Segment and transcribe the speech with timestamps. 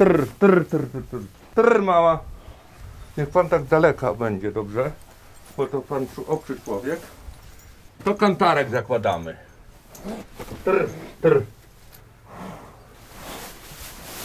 [0.00, 1.20] Trr, trr, trr, trr, trr,
[1.54, 2.20] trr, mała.
[3.16, 4.90] Niech pan tak daleka będzie, dobrze?
[5.56, 7.00] Bo to pan obcy człowiek.
[8.04, 9.36] To kantarek zakładamy.
[10.64, 10.88] Trr,
[11.20, 11.42] trr.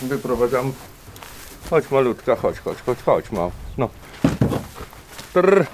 [0.02, 0.73] Wyprowadzam.
[1.70, 3.52] Chodź malutka, chodź, chodź, chodź, chodź, mał.
[3.78, 3.89] No.
[5.34, 5.66] Trr.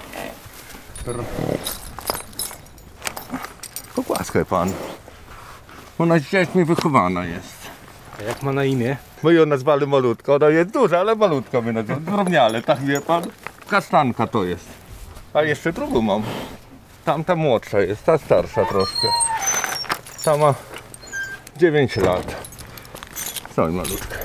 [1.04, 1.24] Trr.
[3.94, 4.72] Pogłaskaj pan.
[5.98, 7.61] Ona z dziećmi wychowana jest.
[8.26, 8.96] Jak ma na imię?
[9.22, 12.00] My ją nazwali malutko, ona jest duża, ale malutka my nazwali.
[12.00, 13.24] Drobniale, tak wie pan?
[13.68, 14.66] Kasztanka to jest.
[15.34, 16.22] A jeszcze drugą mam.
[17.04, 19.08] Tamta młodsza jest, ta starsza troszkę.
[20.24, 20.54] Ta ma
[21.56, 22.36] 9 lat.
[23.50, 24.16] Stoi malutka.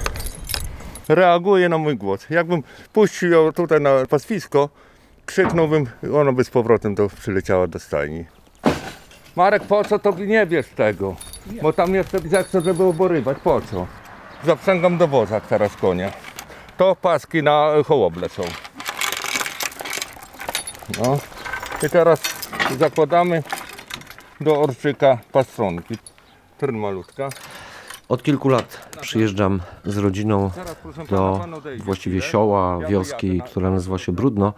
[1.07, 2.29] Reaguje na mój głos.
[2.29, 4.70] Jakbym puścił ją tutaj na pastwisko,
[5.26, 8.26] krzyknąłbym, ona by z powrotem to przyleciała do stajni.
[9.35, 11.16] Marek, po co to nie wiesz tego?
[11.61, 13.37] Bo tam jeszcze chcę, żeby oborywać.
[13.43, 13.87] Po co?
[14.45, 16.11] Zaprzęgam do woza teraz konia.
[16.77, 18.43] To paski na hołoble są.
[21.04, 21.17] No.
[21.84, 22.20] I teraz
[22.77, 23.43] zakładamy
[24.41, 25.98] do orczyka pastronki.
[26.57, 27.29] Trn malutka.
[28.10, 30.52] Od kilku lat przyjeżdżam z rodziną
[31.10, 31.46] do
[31.80, 34.54] właściwie sioła, wioski, która nazywa się Brudno.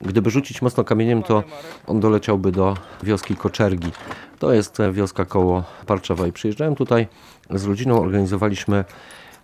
[0.00, 1.42] Gdyby rzucić mocno kamieniem, to
[1.86, 3.92] on doleciałby do wioski Koczergi.
[4.38, 7.08] To jest wioska koło Parczewa i przyjeżdżałem tutaj
[7.50, 8.84] z rodziną, organizowaliśmy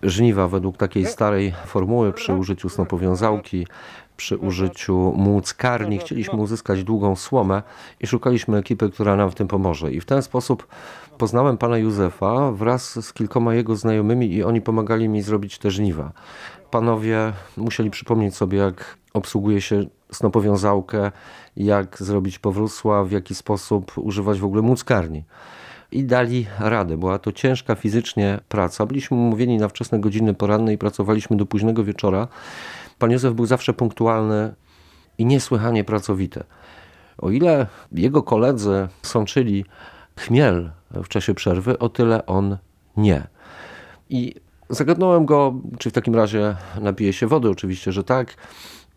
[0.03, 3.67] żniwa według takiej starej formuły przy użyciu snopowiązałki,
[4.19, 5.97] przy użyciu młóckarni.
[5.97, 7.63] Chcieliśmy uzyskać długą słomę
[7.99, 9.91] i szukaliśmy ekipy, która nam w tym pomoże.
[9.91, 10.67] I w ten sposób
[11.17, 16.11] poznałem pana Józefa wraz z kilkoma jego znajomymi i oni pomagali mi zrobić te żniwa.
[16.71, 21.11] Panowie musieli przypomnieć sobie, jak obsługuje się snopowiązałkę,
[21.57, 25.23] jak zrobić powrósła, w jaki sposób używać w ogóle młóckarni
[25.91, 26.97] i dali radę.
[26.97, 28.85] Była to ciężka fizycznie praca.
[28.85, 32.27] Byliśmy umówieni na wczesne godziny poranne i pracowaliśmy do późnego wieczora.
[32.99, 34.53] Pan Józef był zawsze punktualny
[35.17, 36.43] i niesłychanie pracowity.
[37.17, 39.65] O ile jego koledzy sączyli
[40.17, 42.57] chmiel w czasie przerwy, o tyle on
[42.97, 43.27] nie.
[44.09, 44.35] I
[44.69, 48.35] zagadnąłem go, czy w takim razie napije się wody, oczywiście, że tak.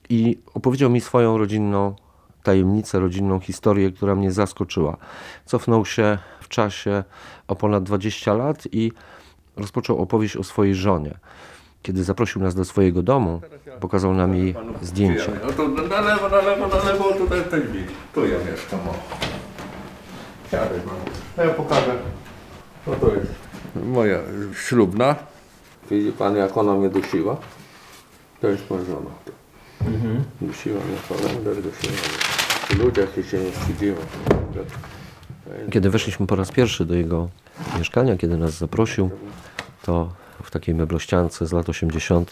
[0.09, 1.95] I opowiedział mi swoją rodzinną
[2.43, 4.97] tajemnicę, rodzinną historię, która mnie zaskoczyła.
[5.45, 7.05] Cofnął się w czasie
[7.49, 8.93] o ponad 20 lat i
[9.57, 11.19] rozpoczął opowieść o swojej żonie.
[11.83, 13.41] Kiedy zaprosił nas do swojego domu,
[13.81, 15.33] pokazał nam jej zdjęcia.
[15.47, 17.91] No to na lewo, na lewo, na lewo, tutaj ten widz.
[18.15, 18.81] Tu ja mieszkam.
[18.81, 18.95] O.
[20.51, 20.95] Siadaj pan.
[21.37, 21.97] No ja pokażę.
[22.85, 23.33] Co to jest?
[23.87, 24.19] Moja
[24.67, 25.17] ślubna.
[25.91, 27.37] Widzi pan jak ona mnie dusiła?
[28.41, 29.11] To jest moja żona.
[30.41, 32.77] Dusiła mnie Holender, dusiła mnie.
[32.77, 33.99] W ludziach się nie wstydziła.
[35.71, 37.29] Kiedy weszliśmy po raz pierwszy do jego
[37.79, 39.11] mieszkania, kiedy nas zaprosił,
[39.83, 42.31] to w takiej meblościance z lat 80.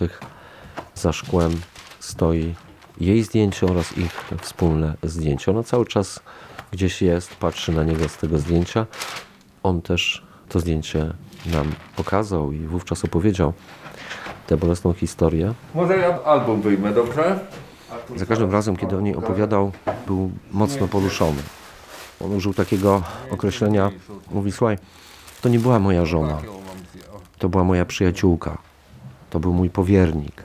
[0.95, 1.61] za szkłem
[2.01, 2.55] stoi
[3.01, 5.51] jej zdjęcie oraz ich wspólne zdjęcie.
[5.51, 6.21] Ona cały czas
[6.73, 8.87] gdzieś jest, patrzy na niego z tego zdjęcia.
[9.63, 11.13] On też to zdjęcie
[11.47, 13.53] nam pokazał i wówczas opowiedział
[14.47, 15.55] tę bolesną historię.
[15.75, 17.39] Może ja album wyjmę, dobrze?
[18.17, 19.73] Za każdym razem, kiedy o niej opowiadał,
[20.07, 21.43] był mocno poruszony.
[22.21, 23.91] On użył takiego określenia,
[24.31, 24.79] mówi, słuchaj,
[25.43, 26.39] to nie była moja żona,
[27.41, 28.59] to była moja przyjaciółka,
[29.31, 30.43] to był mój powiernik.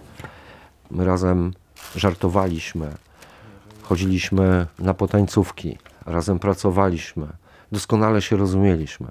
[0.92, 1.54] My razem
[1.96, 2.92] żartowaliśmy,
[3.82, 7.28] chodziliśmy na potańcówki, razem pracowaliśmy,
[7.72, 9.08] doskonale się rozumieliśmy.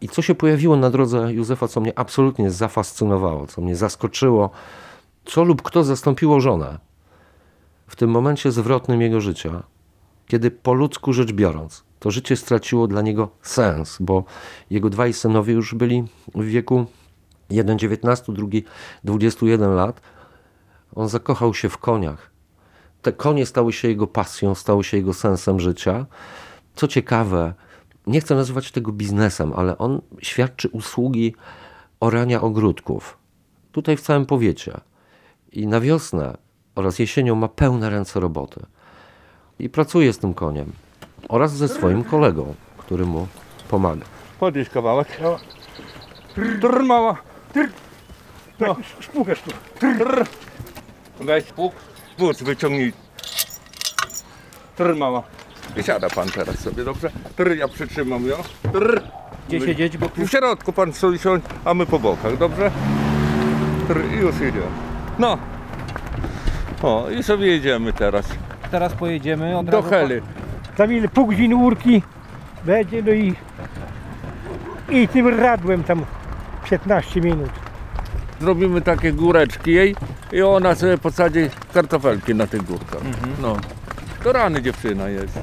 [0.00, 4.50] I co się pojawiło na drodze Józefa, co mnie absolutnie zafascynowało, co mnie zaskoczyło,
[5.24, 6.78] co lub kto zastąpiło żonę
[7.86, 9.62] w tym momencie zwrotnym jego życia,
[10.26, 14.24] kiedy po ludzku rzecz biorąc, to życie straciło dla niego sens, bo
[14.70, 16.86] jego dwaj synowie już byli w wieku
[17.54, 18.64] jeden 19, drugi
[19.04, 20.00] 21 lat.
[20.94, 22.30] On zakochał się w koniach.
[23.02, 26.06] Te konie stały się jego pasją, stały się jego sensem życia.
[26.74, 27.54] Co ciekawe,
[28.06, 31.34] nie chcę nazywać tego biznesem, ale on świadczy usługi
[32.00, 33.18] orania ogródków.
[33.72, 34.80] Tutaj w całym powiecie.
[35.52, 36.36] I na wiosnę
[36.74, 38.66] oraz jesienią ma pełne ręce roboty.
[39.58, 40.72] I pracuje z tym koniem
[41.28, 43.26] oraz ze swoim kolegą, który mu
[43.68, 44.04] pomaga.
[44.40, 45.20] Podnieś kawałek.
[46.34, 47.14] Trr mała.
[47.14, 47.33] Trr.
[48.60, 48.76] No.
[49.00, 49.50] Szpukasz tu.
[49.78, 50.26] Trr.
[51.20, 51.74] Weź pług.
[52.18, 52.92] Wóz wyciągnij.
[54.76, 55.22] Trr mała.
[55.76, 57.10] I siada pan teraz sobie, dobrze?
[57.36, 58.36] Trr, ja przytrzymam ją.
[58.72, 59.02] Trr.
[59.48, 62.70] Gdzie siedzieć, bo W środku pan sobie siądź, a my po bokach, dobrze?
[63.88, 64.66] Trr, I już idziemy.
[65.18, 65.38] No.
[66.82, 68.26] O, i sobie jedziemy teraz.
[68.70, 70.20] teraz pojedziemy od Do razu Heli.
[70.78, 72.02] Za ile pół godziny urki
[72.64, 73.34] będzie, no i,
[74.88, 76.04] i tym radłem tam
[76.70, 77.50] 15 minut.
[78.40, 79.96] Zrobimy takie góreczki jej
[80.32, 83.00] i ona sobie posadzi kartofelki na tych górkach.
[83.42, 83.56] No.
[84.24, 85.38] To rany dziewczyna jest.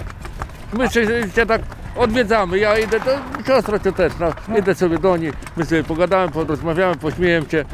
[0.73, 1.61] My się, się tak
[1.95, 3.11] odwiedzamy, ja idę, to
[3.47, 7.65] siostra cioteczna, idę sobie do niej, my sobie pogadamy, porozmawiamy, pośmiejemy się.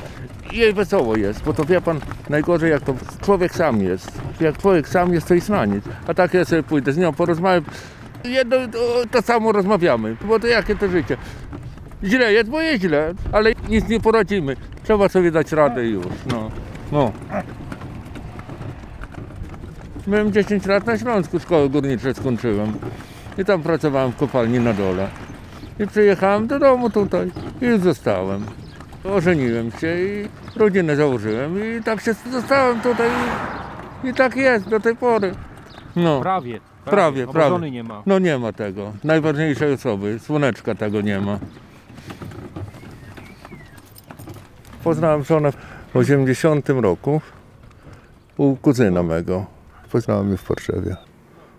[0.53, 1.99] I Jej wesoło jest, bo to wie pan,
[2.29, 4.11] najgorzej jak to człowiek sam jest.
[4.39, 5.85] Jak człowiek sam jest, to jest na nic.
[6.07, 7.63] A tak ja sobie pójdę z nią, porozmawiam,
[8.23, 8.79] jedno, to,
[9.11, 11.17] to samo rozmawiamy, bo to jakie to życie.
[12.03, 14.55] Źle jest, bo jest źle, ale nic nie poradzimy.
[14.83, 16.51] Trzeba sobie dać radę już, no.
[16.91, 17.11] no.
[20.07, 22.73] Byłem 10 lat na Śląsku, szkoły górnicze skończyłem.
[23.38, 25.07] I tam pracowałem w kopalni na dole.
[25.79, 28.45] I przyjechałem do domu tutaj i zostałem.
[29.03, 33.09] Ożeniłem się i rodzinę założyłem i tak się zostałem tutaj
[34.03, 35.31] i, i tak jest do tej pory.
[35.95, 36.59] No, Prawie.
[36.85, 37.49] Prawie, prawie.
[37.49, 38.03] żony nie ma.
[38.05, 38.94] no nie ma tego.
[39.03, 41.39] Najważniejszej osoby, słoneczka tego nie ma.
[44.87, 45.51] Poznałem żonę
[45.93, 47.21] w 80 roku
[48.37, 49.45] u kuzyna mego.
[49.91, 50.95] Poznałem ją w Warszawie.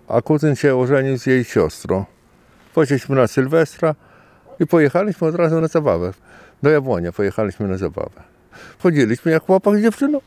[0.07, 2.05] A kuzyn się ożenił z jej siostrą.
[2.73, 3.95] Poszliśmy na Sylwestra
[4.59, 6.13] i pojechaliśmy od razu na zabawę.
[6.63, 8.21] Do Jabłonia pojechaliśmy na zabawę.
[8.79, 10.21] Chodziliśmy jak chłopak z dziewczyną.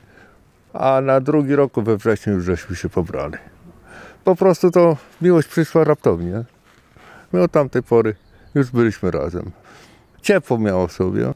[0.72, 3.36] A na drugi roku we wrześniu już żeśmy się pobrali.
[4.24, 6.44] Po prostu to miłość przyszła raptownie.
[7.32, 8.14] My od tamtej pory
[8.54, 9.50] już byliśmy razem.
[10.20, 11.32] Ciepło miało sobie.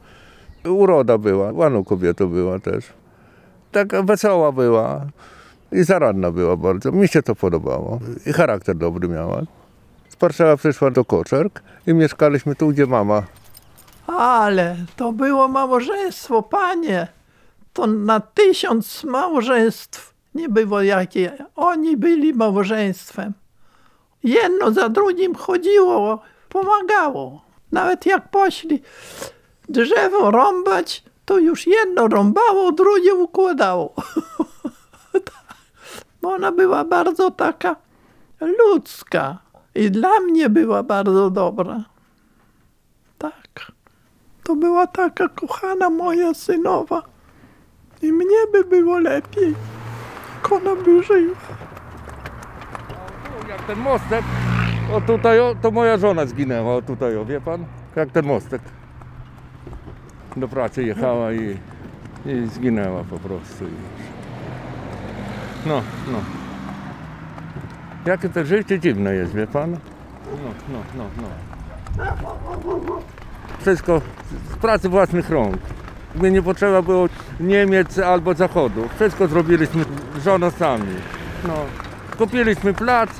[0.68, 2.84] Uroda była, ładną kobietą była też.
[3.72, 5.06] Taka wesoła była
[5.72, 6.92] i zaradna była bardzo.
[6.92, 8.00] Mi się to podobało.
[8.26, 9.42] I charakter dobry miała.
[10.08, 13.22] Z Warszawa przyszła do Koczerk i mieszkaliśmy tu, gdzie mama.
[14.06, 17.08] Ale to było małżeństwo, panie.
[17.72, 21.32] To na tysiąc małżeństw nie było jakie.
[21.56, 23.32] Oni byli małżeństwem.
[24.24, 27.40] Jedno za drugim chodziło, pomagało.
[27.72, 28.82] Nawet jak poszli
[29.68, 33.94] drzewo rąbać, to już jedno rąbało, drugie układało.
[36.22, 37.76] Ona była bardzo taka
[38.40, 39.38] ludzka
[39.74, 41.84] i dla mnie była bardzo dobra.
[43.18, 43.72] Tak.
[44.44, 47.02] To była taka kochana moja synowa.
[48.02, 49.54] I mnie by było lepiej,
[50.34, 51.36] jak ona by żyła.
[53.48, 54.24] Jak ten mostek,
[54.92, 57.64] o tutaj, o, to moja żona zginęła, o tutaj, o, wie pan?
[57.96, 58.62] Jak ten mostek.
[60.37, 61.56] Do pracy jechała i,
[62.27, 63.65] i zginęła po prostu.
[65.67, 66.19] No, no.
[68.06, 69.71] Jakie to życie dziwne jest, wie pan?
[69.71, 69.79] No,
[70.73, 71.29] no, no, no.
[73.61, 74.00] Wszystko
[74.53, 75.56] z pracy własnych rąk.
[76.15, 77.09] Mnie nie potrzeba było
[77.41, 78.88] Niemiec albo Zachodu.
[78.97, 79.85] Wszystko zrobiliśmy
[80.21, 80.94] z żoną sami.
[81.49, 81.55] No.
[82.19, 83.11] Kupiliśmy plac,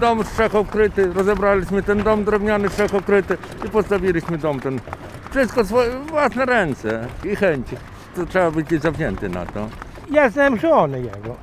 [0.00, 3.36] dom strzechokryty, rozebraliśmy ten dom drewniany strzechokryty
[3.66, 4.80] i postawiliśmy dom ten.
[5.30, 7.76] Wszystko swoje własne ręce i chęci.
[8.16, 9.68] To trzeba być zawzięty na to.
[10.10, 11.36] Ja znam żonę jego.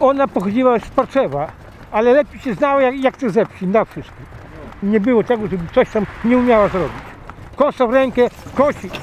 [0.00, 1.52] Ona pochodziła z Parczewa,
[1.92, 4.26] ale lepiej się znała jak, jak to zepsuć na wszystkim.
[4.82, 6.96] Nie było tego, żeby coś tam nie umiała zrobić.
[7.56, 8.22] Kosa w rękę,
[8.54, 8.94] kosić.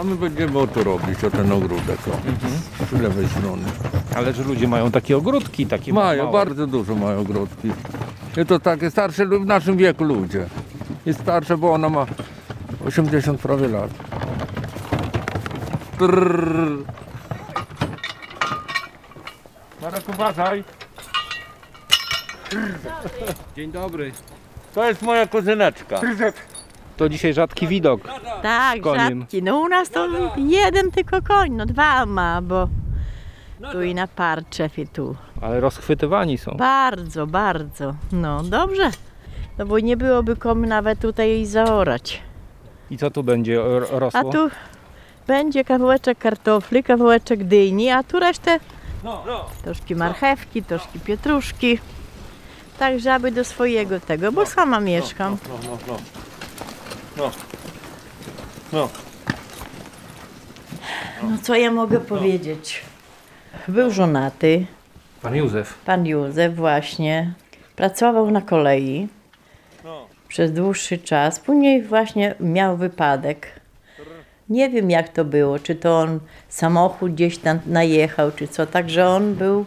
[0.00, 1.98] A my będziemy o to robić, o ten ogródek.
[2.08, 3.62] O, z lewej strony.
[4.16, 6.32] Ale że ludzie mają takie ogródki, takie Mają, małe.
[6.38, 7.72] bardzo dużo mają ogródki.
[8.42, 10.46] I to takie starsze lu- w naszym wieku ludzie.
[11.06, 12.06] I starsze, bo ona ma
[12.86, 13.90] 80 prawie lat.
[15.98, 16.84] Trrr.
[19.82, 20.64] Marek, uważaj.
[23.56, 24.12] Dzień dobry.
[24.74, 26.00] To jest moja kuzyneczka.
[26.96, 28.00] To dzisiaj rzadki widok.
[28.42, 29.20] Tak, koniem.
[29.20, 29.42] rzadki.
[29.42, 32.68] No u nas to jeden tylko koń, no dwa ma, bo
[33.72, 35.16] tu i na Parczew i tu.
[35.40, 36.56] Ale rozchwytywani są.
[36.58, 37.94] Bardzo, bardzo.
[38.12, 38.90] No dobrze.
[39.58, 42.22] No bo nie byłoby komu nawet tutaj zaorać.
[42.92, 44.32] I co tu będzie ro- A rosło?
[44.32, 44.50] tu
[45.26, 48.60] będzie kawałeczek kartofli, kawałeczek dyni, a tu resztę
[49.64, 51.78] troszki marchewki, troszki pietruszki.
[52.78, 55.38] Tak, żeby do swojego tego, bo sama mieszkam.
[55.48, 55.96] No, no, no.
[57.16, 57.30] No.
[58.72, 58.88] No.
[61.22, 62.82] No co ja mogę powiedzieć?
[63.68, 64.66] Był żonaty,
[65.22, 65.74] Pan Józef.
[65.84, 67.32] Pan Józef właśnie
[67.76, 69.21] pracował na kolei No.
[70.32, 71.40] Przez dłuższy czas.
[71.40, 73.60] Później właśnie miał wypadek.
[74.48, 78.66] Nie wiem jak to było, czy to on samochód gdzieś tam najechał, czy co.
[78.66, 79.64] Także on był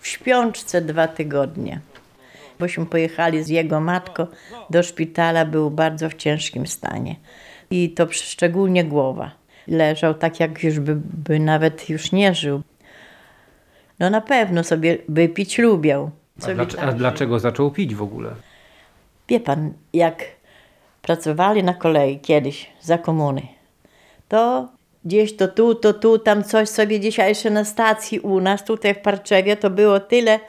[0.00, 1.80] w śpiączce dwa tygodnie.
[2.58, 4.26] Bośmy pojechali z jego matką
[4.70, 7.16] do szpitala, był bardzo w ciężkim stanie.
[7.70, 9.30] I to szczególnie głowa.
[9.68, 12.62] Leżał tak, jak już by, by nawet już nie żył.
[13.98, 16.10] No na pewno sobie wypić lubiał.
[16.42, 18.30] A, dlaczego, a dlaczego zaczął pić w ogóle?
[19.28, 20.24] Wie pan, jak
[21.02, 23.42] pracowali na kolei kiedyś za komuny,
[24.28, 24.68] to
[25.04, 28.94] gdzieś to tu, to tu, tam coś sobie dzisiaj jeszcze na stacji u nas, tutaj
[28.94, 30.40] w Parczewie, to było tyle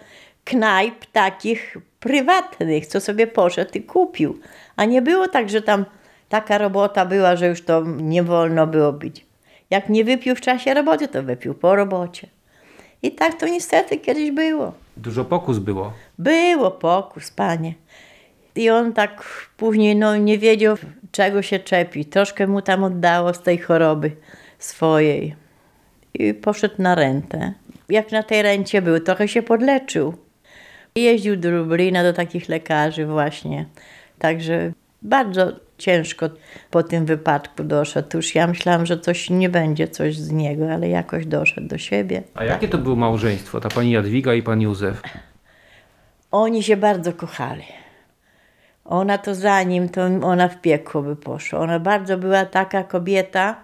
[0.43, 4.39] knajp takich prywatnych, co sobie poszedł i kupił.
[4.75, 5.85] A nie było tak, że tam
[6.29, 9.25] taka robota była, że już to nie wolno było być.
[9.69, 12.27] Jak nie wypił w czasie roboty, to wypił po robocie.
[13.03, 14.73] I tak to niestety kiedyś było.
[14.97, 15.93] Dużo pokus było.
[16.17, 17.73] Było pokus, panie.
[18.59, 19.23] I on tak
[19.57, 20.77] później no, nie wiedział,
[21.11, 22.05] czego się czepi.
[22.05, 24.11] Troszkę mu tam oddało z tej choroby
[24.57, 25.35] swojej.
[26.13, 27.53] I poszedł na rentę.
[27.89, 30.13] Jak na tej rencie był, trochę się podleczył.
[30.95, 33.65] Jeździł do Lublina, do takich lekarzy właśnie.
[34.17, 36.29] Także bardzo ciężko
[36.71, 38.17] po tym wypadku doszedł.
[38.17, 42.23] Już ja myślałam, że coś nie będzie coś z niego, ale jakoś doszedł do siebie.
[42.33, 43.59] A jakie to było małżeństwo?
[43.59, 45.01] Ta pani Jadwiga i pan Józef.
[46.31, 47.63] Oni się bardzo kochali.
[48.89, 51.59] Ona to za nim, to ona w piekło by poszła.
[51.59, 53.55] Ona bardzo była taka kobieta,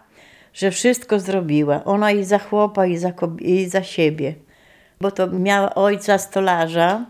[0.53, 1.83] że wszystko zrobiła.
[1.85, 4.33] Ona i za chłopa, i za, i za siebie.
[5.01, 7.05] Bo to miała ojca stolarza,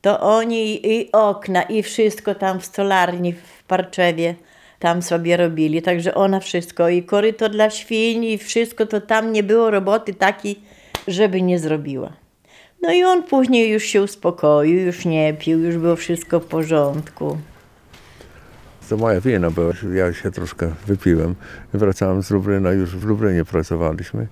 [0.00, 4.34] to oni i okna, i wszystko tam w stolarni w Parczewie
[4.78, 5.82] tam sobie robili.
[5.82, 10.60] Także ona wszystko, i koryto dla świń, i wszystko, to tam nie było roboty takiej,
[11.08, 12.23] żeby nie zrobiła.
[12.84, 17.38] No i on później już się uspokoił, już nie pił, już było wszystko w porządku.
[18.88, 19.48] To moja wina
[19.80, 21.34] że ja się troszkę wypiłem.
[21.74, 24.26] Wracałem z Lublina, już w Lublinie pracowaliśmy.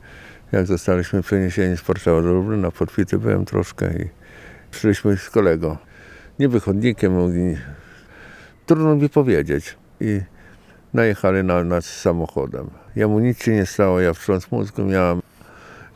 [0.52, 4.08] Jak zostaliśmy przeniesieni z Warszawy do Lublina, podpity byłem troszkę i
[4.70, 5.76] przyszliśmy z kolegą.
[6.38, 7.56] Niby chodnikiem, mówi,
[8.66, 9.76] trudno mi powiedzieć.
[10.00, 10.20] I
[10.94, 12.70] najechali na nas samochodem.
[12.96, 15.22] Jemu nic się nie stało, ja wstrząs mózgu miałem.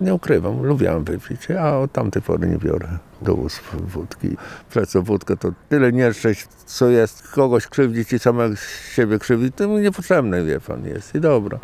[0.00, 2.88] Nie ukrywam, lubiałem wypić, a od tamtej pory nie biorę
[3.23, 4.37] do ust wódki.
[4.71, 8.57] Przez co wódkę to tyle nieszczęść, co jest, kogoś krzywdzić i samego
[8.95, 11.59] siebie krzywdzić, to mi niepotrzebne, wie pan, jest i dobra.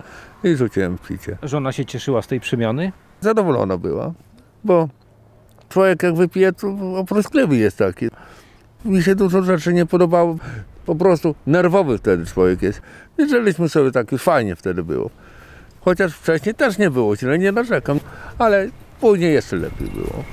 [0.44, 1.38] I rzuciłem picie.
[1.42, 2.92] Żona się cieszyła z tej przemiany?
[3.20, 4.12] Zadowolona była,
[4.64, 4.88] bo
[5.68, 8.08] człowiek jak wypije, to opryskliwy jest taki.
[8.84, 10.36] Mi się dużo rzeczy nie podobało,
[10.86, 12.82] po prostu nerwowy wtedy człowiek jest.
[13.18, 15.10] I żyliśmy sobie tak, już fajnie wtedy było.
[15.84, 18.00] Chociaż wcześniej też nie było źle, nie narzekam,
[18.38, 18.68] ale
[19.00, 20.24] później jeszcze lepiej było.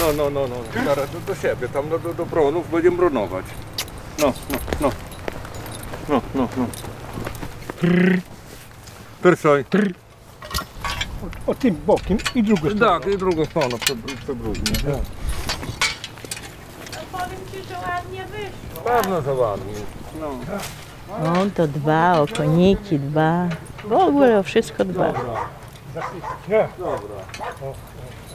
[0.00, 3.44] No, no, no, no, zaraz do, do siebie, tam do, do, do bronów będziemy bronować.
[4.18, 4.90] No, no, no.
[6.08, 6.66] No, no, no.
[9.24, 9.64] Pierwszej.
[11.46, 13.00] O tym bokiem i drugą stroną.
[13.00, 13.78] Tak, i drugą stroną
[14.24, 14.62] przebrójnie.
[17.12, 18.82] Powiem ci, że ładnie wyszło.
[18.84, 19.74] Pewno, że ładnie.
[20.20, 20.30] No.
[21.40, 23.48] On to dba o koniki, dba.
[23.88, 25.12] W ogóle o wszystko dba.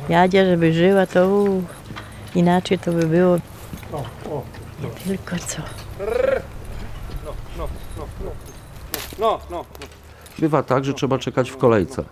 [0.09, 1.47] Jadzia, żeby żyła, to
[2.35, 3.37] inaczej to by było.
[4.83, 5.61] Nie tylko co.
[9.19, 9.65] No.
[10.39, 12.03] Bywa tak, że trzeba czekać w kolejce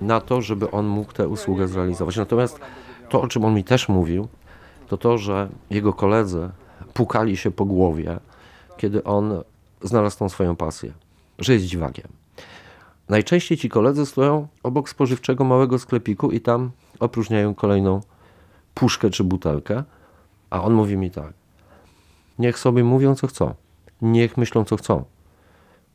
[0.00, 2.16] na to, żeby on mógł tę usługę zrealizować.
[2.16, 2.60] Natomiast
[3.08, 4.28] to, o czym on mi też mówił,
[4.88, 6.50] to to, że jego koledzy
[6.94, 8.18] pukali się po głowie,
[8.76, 9.42] kiedy on
[9.82, 10.92] znalazł tą swoją pasję,
[11.38, 12.21] że jest dziwakiem.
[13.08, 18.00] Najczęściej ci koledzy stoją obok spożywczego małego sklepiku i tam opróżniają kolejną
[18.74, 19.84] puszkę czy butelkę,
[20.50, 21.32] a on mówi mi tak:
[22.38, 23.54] Niech sobie mówią co chcą,
[24.02, 25.04] niech myślą co chcą.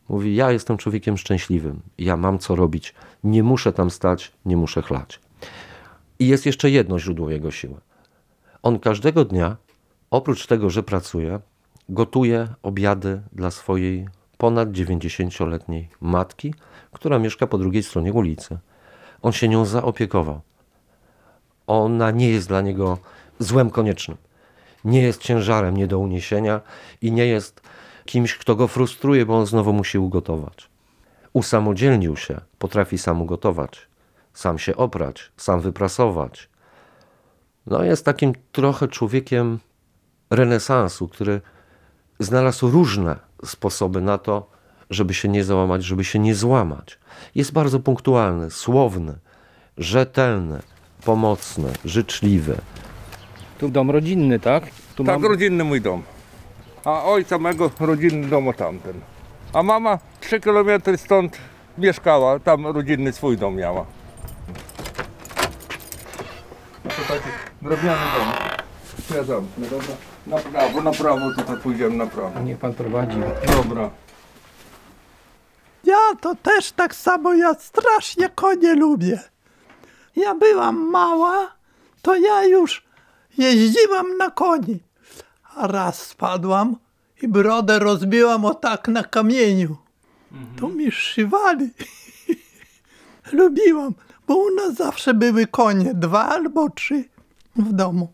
[0.09, 4.81] Mówi, ja jestem człowiekiem szczęśliwym, ja mam co robić, nie muszę tam stać, nie muszę
[4.81, 5.19] chlać.
[6.19, 7.75] I jest jeszcze jedno źródło jego siły.
[8.63, 9.57] On każdego dnia,
[10.11, 11.39] oprócz tego, że pracuje,
[11.89, 16.53] gotuje obiady dla swojej ponad 90-letniej matki,
[16.91, 18.58] która mieszka po drugiej stronie ulicy.
[19.22, 20.41] On się nią zaopiekował.
[21.67, 22.98] Ona nie jest dla niego
[23.39, 24.17] złem koniecznym.
[24.86, 26.62] Nie jest ciężarem nie do uniesienia
[27.01, 27.62] i nie jest
[28.06, 30.70] kimś, kto go frustruje, bo on znowu musi ugotować.
[31.34, 33.88] Usamodzielnił się, potrafi sam ugotować,
[34.34, 36.50] sam się oprać, sam wyprasować.
[37.67, 39.60] No jest takim trochę człowiekiem
[40.29, 41.41] renesansu, który
[42.20, 44.56] znalazł różne sposoby na to,
[44.89, 47.00] żeby się nie załamać, żeby się nie złamać.
[47.36, 49.13] Jest bardzo punktualny, słowny,
[49.77, 50.60] rzetelny,
[51.06, 52.58] pomocny, życzliwy.
[53.58, 54.63] Tu dom rodzinny, tak?
[54.96, 55.32] Tu Tak, mam...
[55.32, 56.03] rodzinny mój dom.
[56.86, 58.94] A ojca mego rodzinny dom o tamten.
[59.53, 61.38] A mama 3 km stąd
[61.77, 63.86] mieszkała, tam rodzinny swój dom miała.
[66.84, 67.29] To taki
[67.62, 68.27] drewniany dom.
[69.17, 69.96] Ja zamknę, dobra?
[70.27, 72.39] Na prawo, na prawo tutaj pójdziemy na prawo.
[72.39, 73.17] Niech pan prowadzi.
[73.63, 73.89] Dobra.
[75.84, 79.19] Ja to też tak samo, ja strasznie konie lubię.
[80.15, 81.55] Ja byłam mała,
[82.01, 82.86] to ja już
[83.38, 84.79] jeździłam na koni.
[85.55, 86.75] A raz spadłam
[87.22, 89.77] i brodę rozbiłam o tak na kamieniu.
[90.60, 91.69] To mi szywali.
[93.31, 93.93] Lubiłam,
[94.27, 97.03] bo u nas zawsze były konie, dwa albo trzy
[97.55, 98.12] w domu.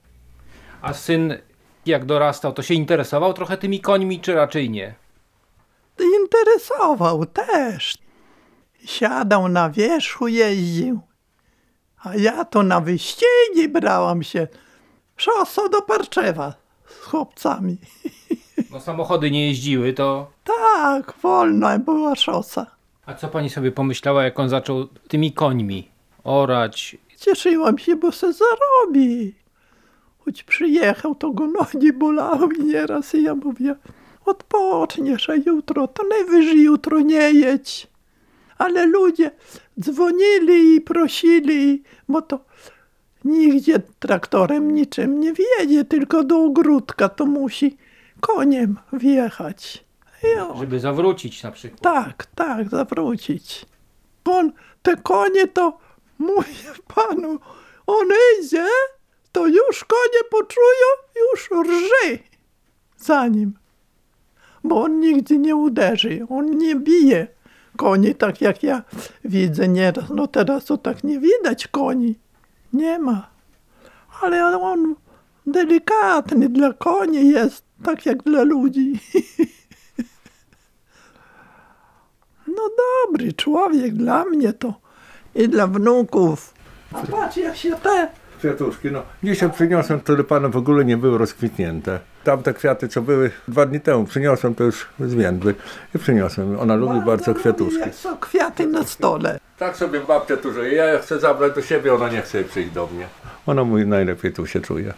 [0.82, 1.38] A syn,
[1.86, 4.96] jak dorastał, to się interesował trochę tymi końmi, czy raczej nie?
[6.00, 7.98] Interesował też.
[8.86, 11.00] Siadał na wierzchu, jeździł.
[12.04, 14.48] A ja to na wyścigi brałam się.
[15.18, 16.54] Szoso do Parczewa
[16.88, 17.78] z chłopcami.
[18.72, 20.32] No samochody nie jeździły, to...
[20.44, 22.66] Tak, wolna była szosa.
[23.06, 25.92] A co pani sobie pomyślała, jak on zaczął tymi końmi
[26.24, 26.98] orać?
[27.18, 29.36] Cieszyłam się, bo se zarobi.
[30.26, 33.76] Choć przyjechał, to go nogi bolały nieraz i ja mówię,
[34.26, 37.88] odpoczniesz, a jutro, to najwyżej jutro nie jedź.
[38.58, 39.32] Ale ludzie
[39.80, 42.40] dzwonili i prosili, bo to
[43.26, 47.78] nigdzie traktorem niczym nie wjedzie, tylko do ogródka to musi
[48.22, 49.84] koniem wjechać.
[50.50, 51.82] On, Żeby zawrócić na przykład.
[51.82, 53.66] tak, tak, zawrócić.
[54.26, 54.52] On,
[54.82, 55.78] te konie to,
[56.20, 56.54] mówię
[56.96, 57.40] panu,
[57.88, 58.08] on
[58.42, 58.66] idzie,
[59.32, 60.88] to już konie poczują,
[61.32, 62.20] już rży
[62.98, 63.54] za nim.
[64.64, 67.28] Bo on nigdy nie uderzy, on nie bije
[67.78, 68.84] koni, tak jak ja
[69.26, 70.10] widzę nieraz.
[70.10, 72.16] No teraz to tak nie widać koni,
[72.74, 73.28] nie ma.
[74.22, 74.96] Ale on
[75.48, 78.94] delikatny dla koni jest, tak jak dla ludzi.
[82.48, 82.64] No
[83.06, 84.74] dobry człowiek dla mnie to
[85.36, 86.54] i dla wnuków.
[86.94, 88.08] A patrz jak się te
[88.40, 89.04] Kwiatuszki, no.
[89.24, 92.00] Dzisiaj przyniosłem tulipany, w ogóle nie były rozkwitnięte.
[92.24, 95.56] Tamte kwiaty, co były dwa dni temu, przyniosłem, to już zwiędły.
[95.96, 96.60] I przyniosłem.
[96.60, 97.80] Ona lubi bardzo kwiatuszki.
[97.80, 99.40] Jak są kwiaty na stole.
[99.58, 100.74] Tak sobie babcia tu żyje.
[100.74, 103.08] Ja chcę zabrać do siebie, ona nie chce przyjść do mnie.
[103.46, 104.94] Ona mówi, najlepiej tu się czuje.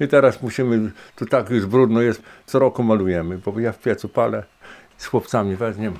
[0.00, 4.08] I teraz musimy, tu tak już brudno jest, co roku malujemy, bo ja w piecu
[4.08, 4.44] palę,
[4.98, 5.96] z chłopcami weźmiemy.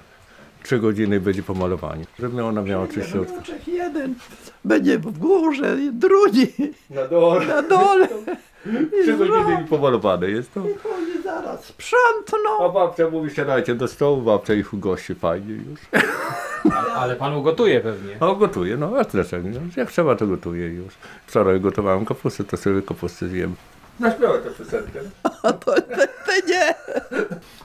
[0.62, 2.04] Trzy godziny będzie pomalowanie.
[2.18, 3.34] Żeby ona miała czyściutko.
[3.34, 4.14] Wnuczek jeden
[4.64, 6.46] będzie w górze, i drugi
[6.90, 7.46] Na dole.
[7.46, 8.08] na dole.
[9.02, 10.60] Trzy godziny i pomalowane jest to.
[10.60, 12.64] Oni zaraz sprzątną.
[12.64, 15.80] A babcia mówi, siadajcie do stołu, babcia ich ugości fajnie już.
[16.74, 18.16] Ale, ale pan ugotuje pewnie.
[18.20, 19.48] No gotuje, no a dlaczego?
[19.48, 19.60] nie?
[19.76, 20.94] Jak trzeba, to gotuje już.
[21.26, 23.54] Wczoraj gotowałem kapustę, to sobie kapustę zjem.
[24.00, 25.00] Zaśpiewaj tę piosenkę.
[25.42, 25.80] A to, to,
[26.26, 26.74] to nie.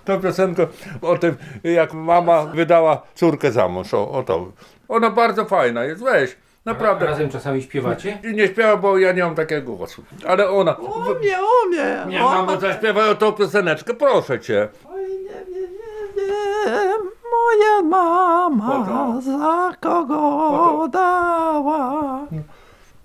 [0.05, 0.67] Tę piosenkę
[1.01, 4.51] o tym, jak mama wydała córkę za mąż, o, o to.
[4.87, 7.05] Ona bardzo fajna jest, weź, naprawdę.
[7.05, 8.17] Razem czasami śpiewacie?
[8.23, 10.03] I nie śpiewa, bo ja nie mam takiego głosu.
[10.27, 12.05] Ale ona, Umie, umie.
[12.07, 14.67] nie mamo, zaśpiewaj o tą pioseneczkę, proszę cię.
[14.93, 15.69] Oj, nie wiem,
[16.17, 16.23] nie
[16.65, 17.01] wiem,
[17.31, 19.21] moja mama No to.
[19.21, 20.15] za kogo
[20.51, 22.19] No dała.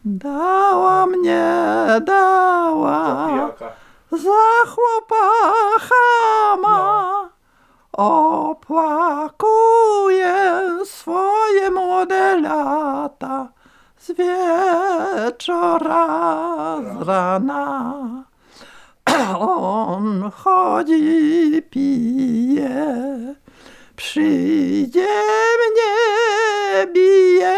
[0.05, 1.45] Dała mnie,
[2.05, 3.29] dała
[4.13, 7.29] za chłopa chama.
[8.01, 9.45] Opłakuję
[10.85, 13.49] swoje młode lata
[13.99, 16.07] z wieczora,
[16.81, 18.25] z rana.
[19.39, 22.97] On chodzi, pije,
[23.97, 25.09] przyjdzie
[25.61, 25.95] mnie
[26.95, 27.57] bije.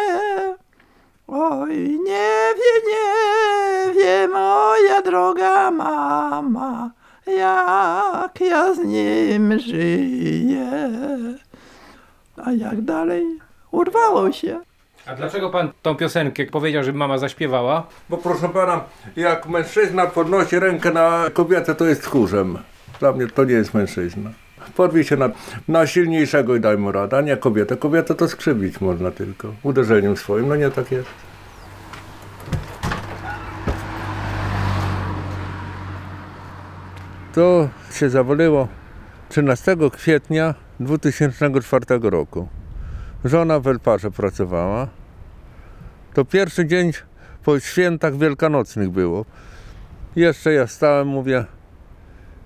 [1.29, 3.15] Oj, nie wie, nie
[3.95, 6.91] wie moja droga mama,
[7.27, 10.71] jak ja z nim żyję.
[12.45, 13.25] A jak dalej?
[13.71, 14.61] Urwało się.
[15.07, 17.87] A dlaczego pan tą piosenkę powiedział, żeby mama zaśpiewała?
[18.09, 18.85] Bo proszę pana,
[19.17, 22.59] jak mężczyzna podnosi rękę na kobietę, to jest tchórzem.
[23.01, 24.31] Dla mnie to nie jest mężczyzna.
[24.77, 25.31] Podwij się na,
[25.69, 27.77] na silniejszego i daj mu radę, a nie kobietę.
[27.77, 30.49] Kobietę to skrzywić można tylko uderzeniem swoim.
[30.49, 31.09] No nie tak jest.
[37.35, 38.68] To się zawaliło
[39.29, 42.49] 13 kwietnia 2004 roku.
[43.25, 44.88] Żona w Elparze pracowała.
[46.14, 46.92] To pierwszy dzień
[47.45, 49.25] po świętach wielkanocnych było.
[50.16, 51.45] Jeszcze ja stałem, mówię,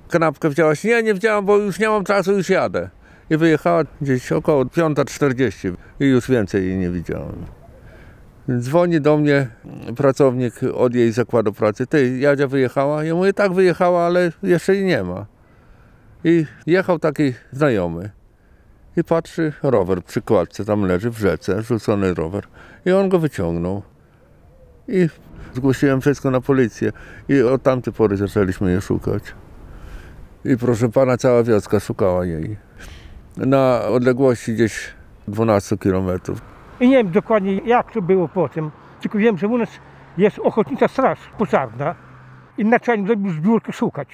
[0.09, 0.85] kanapkę wzięłaś?
[0.85, 2.91] Nie, nie wzięłam, bo już nie mam czasu, już jadę.
[3.31, 7.47] I wyjechała gdzieś około 5.40 i już więcej jej nie widziałem.
[8.51, 9.49] Dzwoni do mnie
[9.97, 11.87] pracownik od jej zakładu pracy.
[11.87, 13.05] Ty, Jadzia wyjechała?
[13.05, 15.27] Ja mówię, tak wyjechała, ale jeszcze jej nie ma.
[16.25, 18.11] I jechał taki znajomy.
[18.97, 22.47] I patrzy, rower przy kładce tam leży w rzece, rzucony rower.
[22.87, 23.83] I on go wyciągnął.
[24.89, 25.09] I
[25.55, 26.93] zgłosiłem wszystko na policję.
[27.29, 29.23] I od tamtej pory zaczęliśmy je szukać.
[30.45, 32.57] I proszę pana, cała wioska szukała jej.
[33.37, 34.95] Na odległości gdzieś
[35.29, 36.56] 12 kilometrów.
[36.81, 39.71] I nie wiem dokładnie jak to było potem, tylko wiem, że u nas
[40.19, 41.95] jest ochotnicza straż pożarna
[42.59, 44.09] i naczelnik zrobił zbiórkę szukać.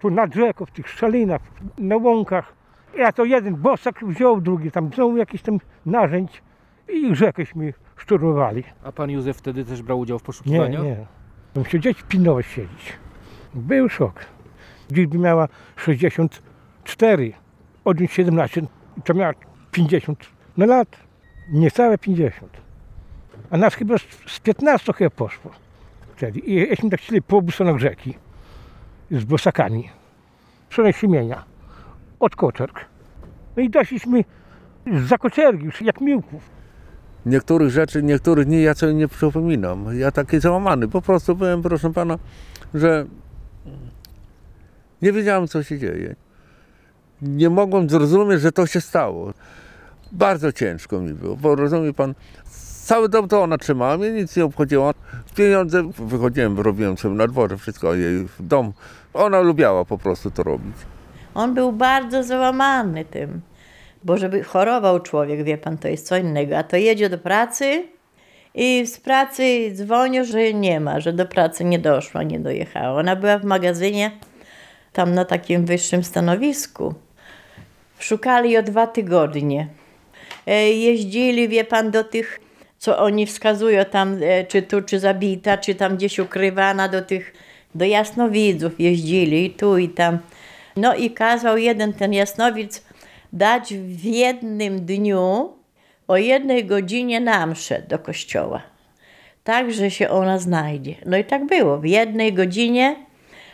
[0.00, 1.40] Tu nad rzeką, w tych szczelinach,
[1.78, 2.52] na łąkach.
[2.98, 6.42] Ja to jeden bosak wziął, drugi tam wziął jakiś tam narzędź
[6.88, 8.64] i rzekęśmy szturmowali.
[8.84, 10.82] A pan Józef wtedy też brał udział w Nie, poszukiwaniach?
[10.82, 11.64] nie.
[11.64, 12.92] Się gdzieś pilnować siedzieć.
[13.54, 14.20] Był szok.
[14.90, 17.32] Gdzieś by miała 64,
[17.84, 18.62] odjąć 17,
[19.04, 19.32] to miała
[19.70, 20.26] 50
[20.56, 21.03] na lat.
[21.48, 22.52] Niecałe 50.
[23.50, 24.02] A nas chyba z-
[24.32, 25.50] z 15 chyba poszło
[26.16, 26.38] wtedy.
[26.40, 28.14] I jeśmy tak chcieli po obu stronach rzeki
[29.10, 29.90] z bosakami.
[30.68, 31.44] Przenieśli mienia
[32.20, 32.80] od koczerk.
[33.56, 34.24] No i doszliśmy
[34.86, 36.54] z kociergi już jak miłków.
[37.26, 39.98] niektórych rzeczy, niektórych dni ja sobie nie przypominam.
[39.98, 40.88] Ja taki załamany.
[40.88, 42.18] Po prostu byłem, proszę pana,
[42.74, 43.06] że
[45.02, 46.16] nie wiedziałem, co się dzieje.
[47.22, 49.32] Nie mogłem zrozumieć, że to się stało.
[50.14, 52.14] Bardzo ciężko mi było, bo rozumie pan,
[52.84, 54.94] cały dom to ona trzymała, mnie nic nie obchodziło.
[55.36, 58.72] Pieniądze, wychodziłem, robiłem sobie na dworze, wszystko, jej dom.
[59.14, 60.76] Ona lubiała po prostu to robić.
[61.34, 63.40] On był bardzo załamany tym,
[64.04, 66.58] bo żeby chorował człowiek, wie pan, to jest co innego.
[66.58, 67.84] A to jedzie do pracy
[68.54, 73.00] i z pracy dzwonią, że nie ma, że do pracy nie doszła, nie dojechała.
[73.00, 74.10] Ona była w magazynie,
[74.92, 76.94] tam na takim wyższym stanowisku.
[77.98, 79.68] Szukali ją dwa tygodnie.
[80.46, 82.40] E, Jeździli, wie pan, do tych,
[82.78, 87.32] co oni wskazują tam, e, czy tu, czy zabita, czy tam gdzieś ukrywana, do tych,
[87.74, 90.18] do jasnowidzów jeździli i tu i tam.
[90.76, 92.84] No i kazał jeden ten jasnowic
[93.32, 95.52] dać w jednym dniu
[96.08, 98.62] o jednej godzinie na mszę do kościoła.
[99.44, 100.94] Tak, że się ona znajdzie.
[101.06, 101.78] No i tak było.
[101.78, 102.96] W jednej godzinie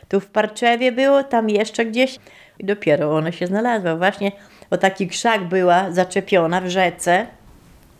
[0.08, 2.18] tu w Parczewie było, tam jeszcze gdzieś
[2.58, 3.96] i dopiero ona się znalazła.
[3.96, 4.32] Właśnie
[4.70, 7.26] o taki krzak była zaczepiona w rzece.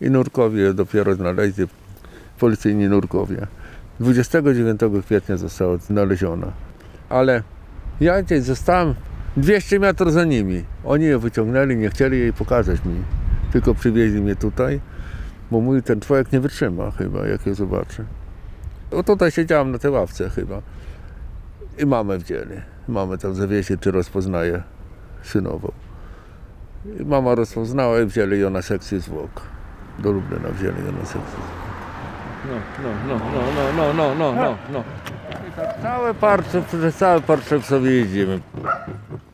[0.00, 1.66] I nurkowie dopiero znaleźli,
[2.38, 3.46] policyjni nurkowie.
[4.00, 6.52] 29 kwietnia została znaleziona.
[7.09, 7.42] Ale
[8.00, 8.94] ja gdzieś zostałem
[9.37, 10.64] 200 metrów za nimi.
[10.85, 13.02] Oni je wyciągnęli, nie chcieli jej pokazać mi.
[13.52, 14.80] Tylko przywieźli mnie tutaj,
[15.50, 18.04] bo mój ten człowiek nie wytrzyma chyba, jak je zobaczy.
[18.92, 20.62] No tutaj siedziałem na tej ławce chyba.
[21.78, 22.61] I mamę wzięli.
[22.88, 24.62] Mamę tam zawiesi, czy rozpoznaje
[25.22, 25.72] synową.
[27.00, 29.30] I mama rozpoznała i wzięli ją na sekcję zwłok.
[29.98, 31.60] Do Lublina wzięli ją na sekcję zwłok.
[32.48, 33.20] No, no, no,
[33.76, 34.84] no, no, no, no, no, no.
[35.48, 38.40] I tak całe parcze, przez całe parcze sobie jeździmy.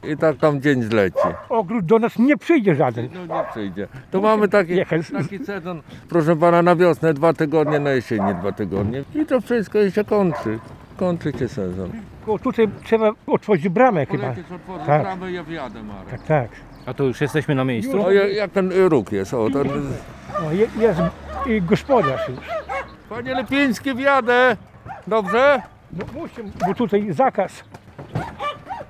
[0.04, 1.18] I tak tam dzień zleci.
[1.48, 3.08] Ogród do nas nie przyjdzie żaden.
[3.14, 3.88] No nie przyjdzie.
[4.10, 5.10] To mamy taki, Jechać.
[5.10, 9.04] taki sezon, proszę pana, na wiosnę dwa tygodnie, na jesienie dwa tygodnie.
[9.14, 10.58] I to wszystko się kończy.
[10.96, 11.90] Kończy się sezon.
[12.26, 14.22] Bo tutaj trzeba otworzyć bramę chyba.
[14.24, 15.02] Polecieć otworzyć Tak.
[15.02, 16.10] bramę, ja wjadę, Marek.
[16.10, 16.48] Tak, tak.
[16.86, 18.06] A to już jesteśmy na miejscu?
[18.06, 19.92] O, jak, jak ten róg jest, o, ten...
[20.42, 21.00] No, je, jest
[21.46, 22.38] i gospodarz już.
[23.08, 24.56] Panie Lepiński, wjadę!
[25.06, 25.62] Dobrze?
[25.92, 27.64] No, muszę, bo tutaj zakaz.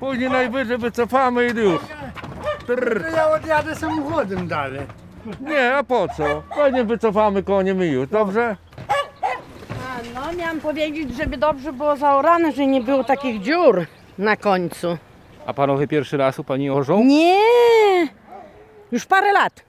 [0.00, 1.80] Później najwyżej wycofamy i już.
[2.66, 3.04] Trrr.
[3.16, 4.80] Ja odjadę samochodem dalej.
[5.40, 6.42] Nie, a po co?
[6.56, 8.56] Panie wycofamy koniem i już, dobrze?
[9.70, 13.86] A, no miałam powiedzieć, żeby dobrze było zaorane, że nie było takich dziur
[14.18, 14.98] na końcu.
[15.46, 17.04] A panowie pierwszy raz u pani orzą?
[17.04, 17.38] Nie!
[18.92, 19.64] Już parę lat.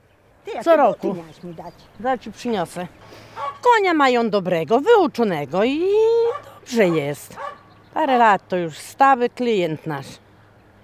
[0.63, 1.16] Co roku.
[1.44, 1.74] mi dać.
[2.00, 2.88] Zaraz ci przyniosę.
[3.62, 5.82] Konia mają dobrego, wyuczonego i
[6.62, 7.38] dobrze jest.
[7.94, 10.06] Parę lat to już stały klient nasz.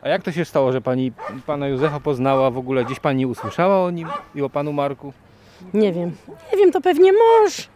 [0.01, 1.11] A jak to się stało, że pani
[1.45, 2.85] pana Józefa poznała w ogóle?
[2.85, 5.13] Gdzieś pani usłyszała o nim i o panu Marku?
[5.73, 6.15] Nie wiem,
[6.51, 7.69] nie wiem, to pewnie mąż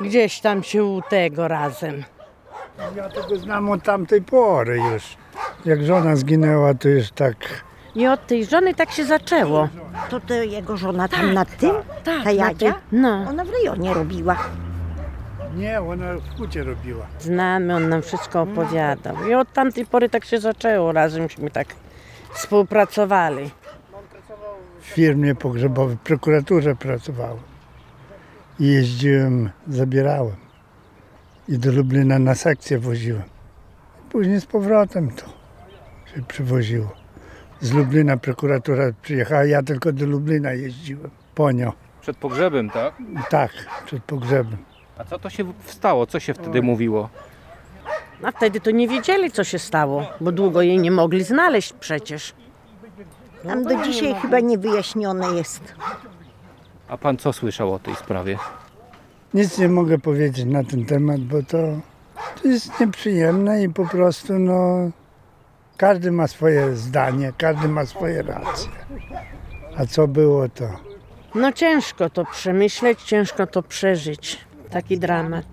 [0.00, 2.04] gdzieś tam się u tego razem.
[2.96, 5.16] Ja tego znam od tamtej pory już.
[5.64, 7.36] Jak żona zginęła, to już tak...
[7.94, 9.68] I od tej żony tak się zaczęło.
[10.10, 11.70] To, to jego żona tam nad tym?
[11.70, 12.72] Tak, Ta na Jadzia?
[12.72, 14.36] tej- No, Ona w rejonie robiła.
[15.56, 17.06] Nie, ona w hucie robiła.
[17.20, 19.16] znamy, on nam wszystko opowiadał.
[19.30, 21.66] I od tamtej pory tak się zaczęło, razemśmy tak
[22.34, 23.50] współpracowali.
[24.80, 27.38] W firmie pogrzebowej, w prokuraturze pracowałem.
[28.60, 30.36] I jeździłem, zabierałem.
[31.48, 33.22] I do Lublina na sekcję woziłem.
[34.10, 35.37] Później z powrotem to
[36.14, 36.90] się przywoziło.
[37.60, 41.10] Z Lublina prokuratura przyjechała, ja tylko do Lublina jeździłem.
[41.34, 41.72] Po nią.
[42.00, 42.94] Przed pogrzebem, tak?
[43.30, 43.50] Tak,
[43.86, 44.56] przed pogrzebem.
[44.98, 46.06] A co to się stało?
[46.06, 47.08] Co się wtedy mówiło?
[48.22, 52.34] A wtedy to nie wiedzieli, co się stało, bo długo jej nie mogli znaleźć przecież.
[53.42, 55.74] Tam do dzisiaj chyba niewyjaśnione jest.
[56.88, 58.38] A pan co słyszał o tej sprawie?
[59.34, 61.58] Nic nie mogę powiedzieć na ten temat, bo to,
[62.42, 64.90] to jest nieprzyjemne i po prostu no,
[65.78, 68.68] każdy ma swoje zdanie, każdy ma swoje racje.
[69.78, 70.64] A co było to?
[71.34, 74.38] No ciężko to przemyśleć, ciężko to przeżyć.
[74.70, 75.44] Taki dramat.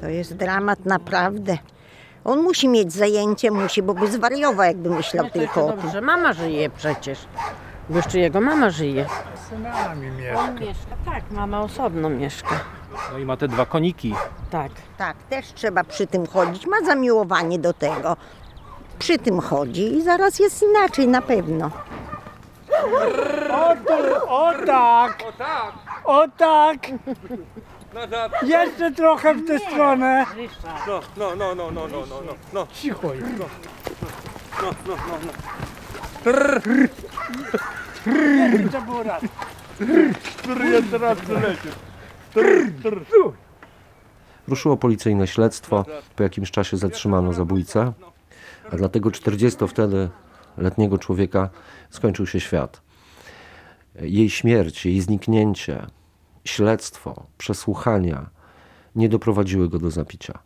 [0.00, 1.58] To jest dramat naprawdę.
[2.24, 5.80] On musi mieć zajęcie, musi, bo by zwariował, jakby myślał No to tylko o tym.
[5.80, 7.18] dobrze, mama żyje przecież.
[7.90, 9.06] Bo jeszcze jego mama żyje.
[9.44, 10.40] Z synami mieszka.
[10.40, 12.60] On mieszka, tak, mama osobno mieszka.
[13.12, 14.14] No i ma te dwa koniki.
[14.50, 14.72] Tak.
[14.98, 16.66] Tak, też trzeba przy tym chodzić.
[16.66, 18.16] Ma zamiłowanie do tego.
[18.98, 21.70] Przy tym chodzi i zaraz jest inaczej na pewno.
[23.52, 25.22] O, tu, o tak!
[25.28, 25.72] O tak!
[26.04, 26.76] O tak!
[27.94, 28.00] No.
[28.42, 30.26] Jeszcze trochę w tę stronę.
[30.86, 32.66] no, no, no, no, no, no, no, no.
[32.72, 33.26] Cicho jest.
[38.62, 39.22] Jeszcze było raz.
[40.38, 41.72] Który jeszcze raz przyleciał.
[44.48, 45.84] Ruszyło policyjne śledztwo.
[46.16, 47.92] Po jakimś czasie zatrzymano zabójcę,
[48.72, 50.08] a dla tego 40 wtedy
[50.56, 51.50] letniego człowieka
[51.90, 52.82] skończył się świat.
[54.00, 55.86] Jej śmierć, jej zniknięcie,
[56.44, 58.30] śledztwo, przesłuchania
[58.96, 60.38] nie doprowadziły go do zapicia.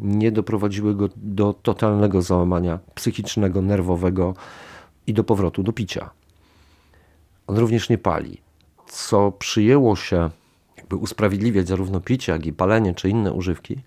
[0.00, 4.34] Nie doprowadziły go do totalnego załamania psychicznego, nerwowego
[5.06, 6.10] i do powrotu do picia.
[7.46, 8.38] On również nie pali,
[8.86, 10.30] co przyjęło się
[10.76, 13.78] jakby usprawiedliwiać zarówno picie, jak i palenie czy inne używki,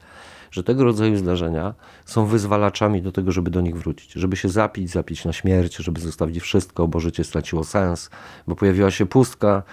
[0.53, 1.73] że tego rodzaju zdarzenia
[2.05, 6.01] są wyzwalaczami do tego, żeby do nich wrócić, żeby się zapić, zapić na śmierć, żeby
[6.01, 8.09] zostawić wszystko, bo życie straciło sens,
[8.47, 9.63] bo pojawiła się pustka.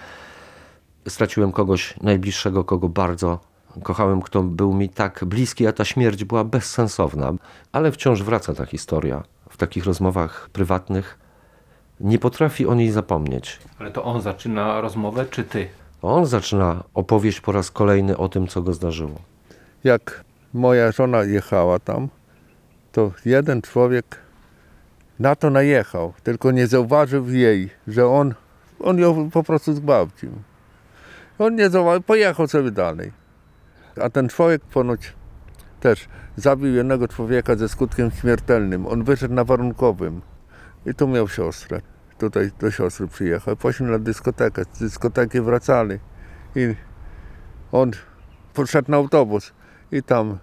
[1.07, 3.39] Straciłem kogoś najbliższego, kogo bardzo
[3.83, 7.33] kochałem, kto był mi tak bliski, a ta śmierć była bezsensowna.
[7.71, 11.19] Ale wciąż wraca ta historia w takich rozmowach prywatnych.
[11.99, 13.59] Nie potrafi o niej zapomnieć.
[13.79, 15.67] Ale to on zaczyna rozmowę, czy ty?
[16.01, 19.15] On zaczyna opowieść po raz kolejny o tym, co go zdarzyło.
[19.83, 22.09] Jak moja żona jechała tam,
[22.91, 24.17] to jeden człowiek
[25.19, 28.33] na to najechał, tylko nie zauważył jej, że on,
[28.79, 30.31] on ją po prostu zgwałcił.
[31.39, 33.11] On nie zauważył, pojechał sobie dalej.
[34.01, 35.13] A ten człowiek ponoć
[35.79, 38.87] też zabił jednego człowieka ze skutkiem śmiertelnym.
[38.87, 40.21] On wyszedł na warunkowym
[40.85, 41.81] i tu miał siostrę.
[42.17, 43.55] Tutaj do siostry przyjechał.
[43.55, 44.63] Poszli na dyskotekę.
[44.73, 45.99] Z dyskoteki wracali
[46.55, 46.75] i
[47.71, 47.91] on
[48.53, 49.53] poszedł na autobus
[49.91, 50.37] i tam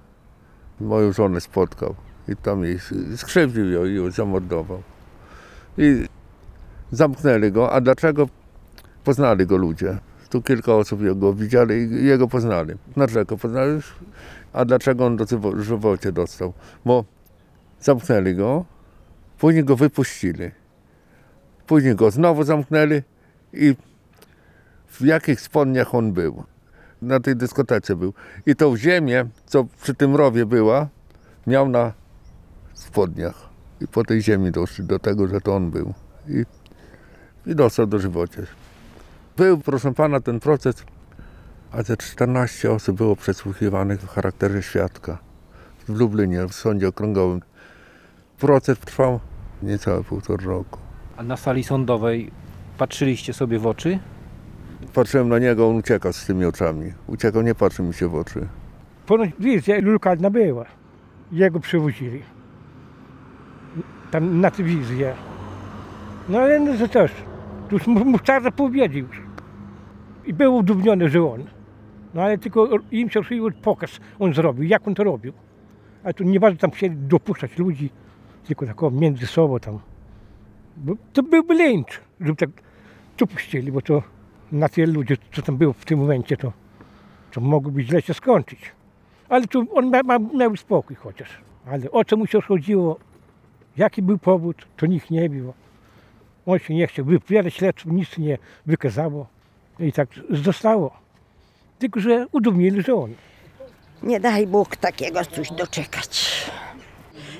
[0.80, 1.94] moją żonę spotkał.
[2.28, 2.78] I tam jej
[3.16, 4.82] skrzywdził ją i ją zamordował.
[5.78, 6.06] I
[6.90, 7.72] zamknęli go.
[7.72, 8.28] A dlaczego?
[9.04, 9.98] Poznali go ludzie.
[10.30, 12.74] Tu kilka osób go widzieli i jego poznali.
[12.94, 13.80] Dlaczego poznali?
[14.52, 16.52] A dlaczego on dożywocie dostał?
[16.84, 17.04] Bo
[17.80, 18.64] zamknęli go,
[19.38, 20.50] później go wypuścili.
[21.66, 23.02] Później go znowu zamknęli
[23.52, 23.74] i
[24.86, 26.44] w jakich spodniach on był.
[27.02, 28.14] Na tej dyskotece był.
[28.46, 30.88] I tą ziemię, co przy tym rowie była,
[31.46, 31.92] miał na
[32.74, 33.48] spodniach.
[33.80, 35.94] I po tej ziemi doszli do tego, że to on był.
[36.28, 36.44] I,
[37.50, 38.46] i dostał dożywocie.
[39.36, 40.84] Był, proszę pana, ten proces,
[41.72, 45.18] a ze 14 osób było przesłuchiwanych w charakterze świadka
[45.88, 47.40] w Lublinie, w sądzie okręgowym.
[48.38, 49.20] Proces trwał
[49.62, 50.78] niecałe półtora roku.
[51.16, 52.30] A na sali sądowej
[52.78, 53.98] patrzyliście sobie w oczy?
[54.98, 56.92] Patrzyłem na niego, on uciekał z tymi oczami.
[57.06, 58.48] Uciekał, nie patrzył mi się w oczy.
[59.06, 60.64] Ponoć wizja lokalna była.
[61.32, 62.22] Jego przywozili.
[64.10, 65.14] Tam na telewizję.
[66.28, 67.12] No ale no to też.
[67.68, 69.04] Tu już mu mu czarno powiedział.
[70.26, 71.44] I był udowodniony, że on.
[72.14, 75.32] No ale tylko im się przyjął pokaz on zrobił, jak on to robił.
[76.04, 77.90] A tu nie bardzo tam chcieli dopuszczać ludzi,
[78.46, 79.78] tylko taką między sobą tam.
[80.76, 82.50] Bo to byłby lincz, żeby tak
[83.18, 84.17] dopuścili, bo to
[84.52, 86.52] na tyle ludzi, co tam było w tym momencie, to,
[87.32, 88.72] to mogłoby źle się skończyć.
[89.28, 91.28] Ale tu on ma, ma, miał spokój chociaż.
[91.66, 92.98] Ale o co mu się chodziło,
[93.76, 95.52] jaki był powód, to nikt nie wie.
[96.46, 99.26] On się nie chciał wypowiadać śledczym, nic nie wykazało.
[99.78, 100.90] I tak zostało.
[101.78, 103.14] Tylko, że udowodnili, że on.
[104.02, 106.44] Nie daj Bóg takiego coś doczekać.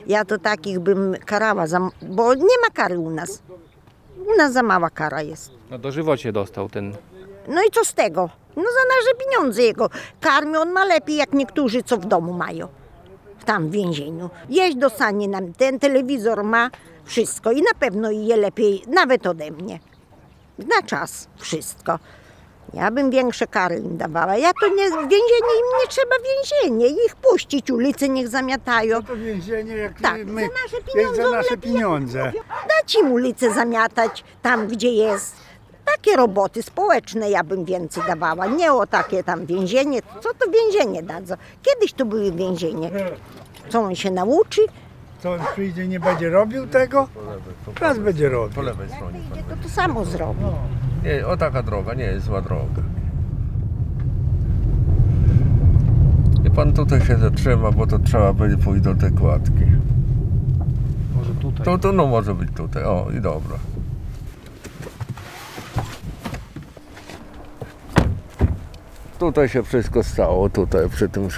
[0.07, 3.42] Ja to takich bym karała, za, bo nie ma kary u nas.
[4.26, 5.50] U nas za mała kara jest.
[5.70, 6.96] No dożywocie dostał ten.
[7.48, 8.31] No i co z tego?
[8.57, 9.90] No za nasze pieniądze jego.
[10.20, 12.68] Karmi on ma lepiej jak niektórzy, co w domu mają.
[13.44, 14.31] Tam w więzieniu.
[14.48, 16.70] Jeść dostanie nam, ten telewizor ma
[17.04, 19.78] wszystko i na pewno je lepiej nawet ode mnie.
[20.59, 21.98] Na czas wszystko.
[22.74, 24.37] Ja bym większe kary im dawała.
[24.37, 26.87] Ja to nie, więzienie im nie trzeba więzienie.
[27.07, 29.02] Ich puścić, ulice niech zamiatają.
[29.02, 31.22] To więzienie jak Tak, my, za nasze jak pieniądze.
[31.22, 32.33] za nasze lepiej- pieniądze.
[32.68, 35.37] Dać im ulicę zamiatać tam, gdzie jest.
[35.85, 38.46] Takie roboty społeczne ja bym więcej dawała.
[38.46, 40.00] Nie o takie tam więzienie.
[40.20, 41.35] Co to więzienie dadzą?
[41.62, 42.90] Kiedyś to były więzienie.
[43.68, 44.61] Co on się nauczy?
[45.22, 47.09] To on przyjdzie nie będzie robił tego?
[47.81, 48.54] Raz będzie robił.
[48.54, 49.18] Po lewej stronie.
[49.33, 50.40] Idzie, to to samo zrobi.
[51.05, 52.83] Nie, o taka droga, nie jest zła droga.
[56.45, 59.65] I pan tutaj się zatrzyma, bo to trzeba będzie pójść do tej kładki.
[61.17, 61.65] Może tutaj.
[61.65, 63.57] To, to no może być tutaj, o i dobra.
[69.19, 71.29] Tutaj się wszystko stało, tutaj przy tym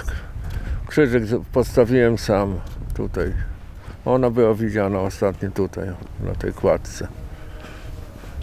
[0.87, 2.55] krzyżyk postawiłem sam,
[2.93, 3.33] tutaj.
[4.05, 5.89] Ona była widziana ostatnio tutaj,
[6.23, 7.07] na tej kładce.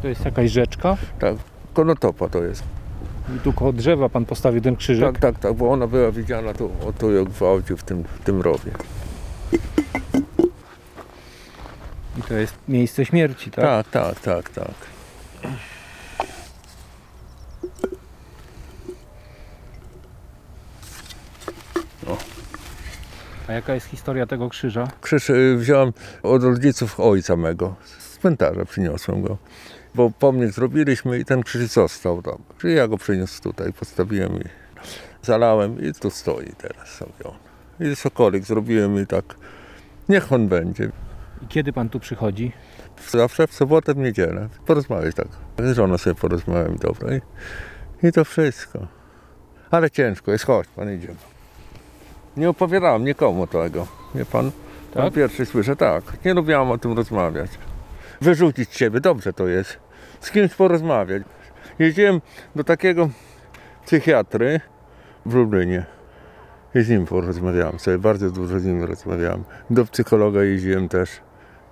[0.03, 1.35] To jest jakaś rzeczka Tak,
[1.75, 2.63] konotopa to jest.
[3.37, 5.05] i tu koło drzewa pan postawił ten krzyżyk.
[5.05, 8.25] Tak, tak, tak, bo ona była widziana tu, o tu ją gwałcił w tym, w
[8.25, 8.71] tym rowie.
[12.19, 13.65] I to jest miejsce śmierci, tak?
[13.65, 14.75] Tak, tak, tak, tak.
[23.49, 24.89] A jaka jest historia tego krzyża?
[25.01, 27.75] Krzyż y, wziąłem od rodziców ojca mego.
[27.99, 29.37] Z cmentarza przyniosłem go.
[29.99, 32.39] Bo pomnik zrobiliśmy i ten krzyż został tam.
[32.59, 34.45] Czyli ja go przyniósł tutaj, postawiłem i
[35.23, 37.35] zalałem i tu stoi teraz sobie on.
[37.87, 39.25] I sokolik zrobiłem i tak,
[40.09, 40.91] niech on będzie.
[41.43, 42.53] I kiedy pan tu przychodzi?
[43.11, 44.49] Zawsze w sobotę, w niedzielę.
[44.67, 45.29] Porozmawiać tak.
[45.59, 47.17] Z żoną sobie porozmawiam, dobra.
[47.17, 47.21] I,
[48.07, 48.87] I to wszystko.
[49.71, 51.17] Ale ciężko jest, chodź pan, idziemy.
[52.37, 54.51] Nie opowiadałem nikomu tego, wie pan?
[54.95, 55.13] Pan Tak?
[55.13, 56.25] pierwszy słyszę, tak.
[56.25, 57.51] Nie lubiłam o tym rozmawiać.
[58.21, 59.88] Wyrzucić siebie, dobrze to jest.
[60.21, 61.23] Z kimś porozmawiać.
[61.79, 62.21] Jeździłem
[62.57, 63.09] do takiego
[63.87, 64.61] psychiatry
[65.27, 65.87] w Lublinie.
[66.75, 69.45] I z nim porozmawiałem sobie, bardzo dużo z nim rozmawiałem.
[69.71, 71.11] Do psychologa jeździłem też.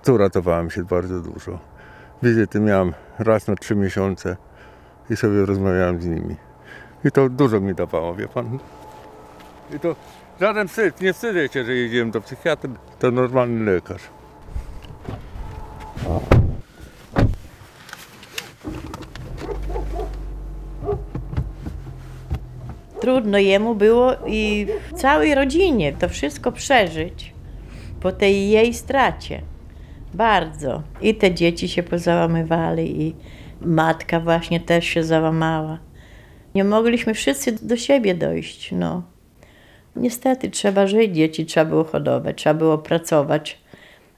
[0.03, 1.59] Tu ratowałem się bardzo dużo.
[2.23, 4.37] Wizyty miałem raz na trzy miesiące
[5.09, 6.35] i sobie rozmawiałem z nimi.
[7.05, 8.59] I to dużo mi dawało, wie pan.
[9.75, 9.95] I to
[10.39, 14.01] żaden wstyd, nie wstydzę się, że jeździłem do psychiatry, to normalny lekarz.
[23.07, 27.33] Trudno jemu było i całej rodzinie to wszystko przeżyć
[28.01, 29.41] po tej jej stracie.
[30.13, 30.81] Bardzo.
[31.01, 33.15] I te dzieci się pozałamywali, i
[33.61, 35.79] matka właśnie też się załamała.
[36.55, 38.71] Nie mogliśmy wszyscy do siebie dojść.
[38.71, 39.03] No.
[39.95, 43.59] Niestety trzeba żyć, dzieci trzeba było hodować, trzeba było pracować.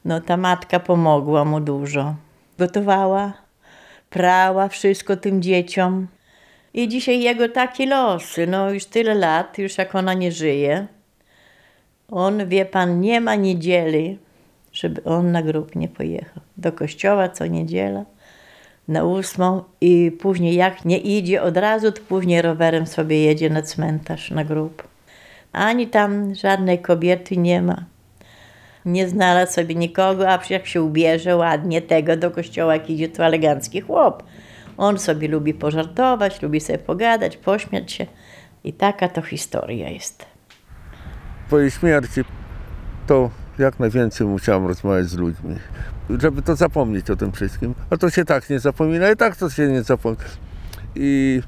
[0.05, 2.15] No ta matka pomogła mu dużo.
[2.59, 3.33] Gotowała,
[4.09, 6.07] prała wszystko tym dzieciom.
[6.73, 10.87] I dzisiaj jego takie losy, no już tyle lat, już jak ona nie żyje.
[12.11, 14.17] On, wie pan, nie ma niedzieli,
[14.73, 16.43] żeby on na grób nie pojechał.
[16.57, 18.05] Do kościoła co niedziela,
[18.87, 23.61] na ósmą i później jak nie idzie od razu, to później rowerem sobie jedzie na
[23.61, 24.87] cmentarz, na grób.
[25.51, 27.85] Ani tam żadnej kobiety nie ma.
[28.85, 33.25] Nie znalazł sobie nikogo, a jak się ubierze ładnie tego do kościoła, jak idzie, to
[33.25, 34.23] elegancki chłop.
[34.79, 38.05] On sobie lubi pożartować, lubi sobie pogadać, pośmiać się.
[38.63, 40.25] I taka to historia jest.
[41.49, 42.21] Po jej śmierci
[43.07, 45.55] to jak najwięcej musiałem rozmawiać z ludźmi,
[46.09, 47.75] żeby to zapomnieć o tym wszystkim.
[47.89, 50.23] A to się tak nie zapomina i tak to się nie zapomina.
[50.95, 51.41] I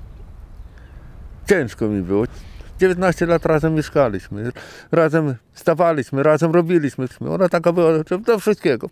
[1.50, 2.26] ciężko mi było.
[2.80, 4.52] 19 lat razem mieszkaliśmy,
[4.92, 7.08] razem stawaliśmy, razem robiliśmy.
[7.30, 7.92] Ona taka była,
[8.26, 8.90] do wszystkiego.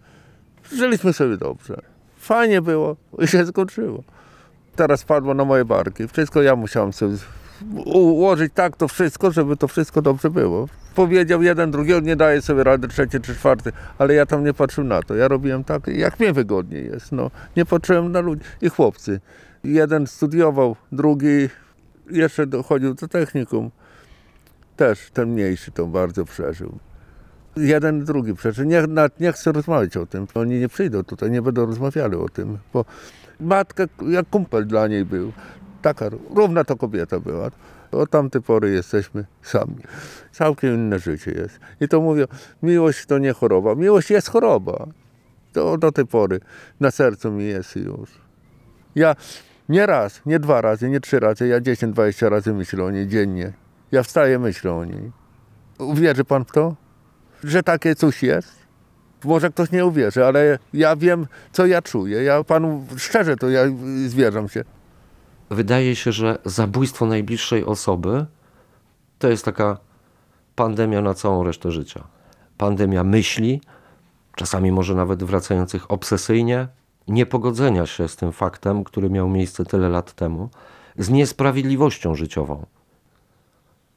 [0.72, 1.82] Żyliśmy sobie dobrze.
[2.18, 4.04] Fajnie było i się skończyło.
[4.80, 6.08] Teraz padło na moje barki.
[6.08, 7.18] Wszystko ja musiałem sobie
[7.86, 10.68] ułożyć tak to wszystko, żeby to wszystko dobrze było.
[10.96, 14.88] Powiedział jeden drugiego, nie daje sobie rady, trzeci czy czwarty, ale ja tam nie patrzyłem
[14.88, 15.16] na to.
[15.16, 17.12] Ja robiłem tak, jak mnie wygodnie jest.
[17.12, 18.42] No, nie patrzyłem na ludzi.
[18.62, 19.20] I chłopcy.
[19.64, 21.50] Jeden studiował, drugi
[22.12, 23.72] jeszcze dochodził do technikum.
[24.76, 26.80] Też ten mniejszy to bardzo przeżył.
[27.58, 28.66] Jeden, drugi przeżył.
[28.66, 28.84] Nie,
[29.20, 30.28] nie chcę rozmawiać o tym.
[30.34, 32.86] Oni nie przyjdą tutaj, nie będą rozmawiali o tym, bo
[33.40, 35.32] matka jak kumpel dla niej był.
[35.82, 37.52] Taka równa to kobieta była.
[37.92, 39.78] Od tamtej pory jesteśmy sami.
[40.32, 41.60] Całkiem inne życie jest.
[41.82, 42.26] I to mówię,
[42.64, 43.76] miłość to nie choroba.
[43.76, 44.88] Miłość jest choroba.
[45.54, 46.40] To do tej pory
[46.80, 48.10] na sercu mi jest już.
[48.96, 49.16] Ja
[49.70, 53.54] nie raz, nie dwa razy, nie trzy razy, ja 10-20 razy myślę o niej dziennie.
[53.92, 55.12] Ja wstaję, myślę o niej.
[55.80, 56.76] Uwierzy pan w to?
[57.44, 58.59] Że takie coś jest?
[59.24, 62.24] Może ktoś nie uwierzy, ale ja wiem, co ja czuję.
[62.24, 63.62] Ja panu szczerze to ja
[64.08, 64.64] zwierzam się.
[65.50, 68.26] Wydaje się, że zabójstwo najbliższej osoby
[69.20, 69.78] to jest taka
[70.56, 72.04] pandemia na całą resztę życia.
[72.58, 73.62] Pandemia myśli,
[74.36, 76.68] czasami może nawet wracających obsesyjnie,
[77.08, 80.50] niepogodzenia się z tym faktem, który miał miejsce tyle lat temu,
[80.98, 82.66] z niesprawiedliwością życiową.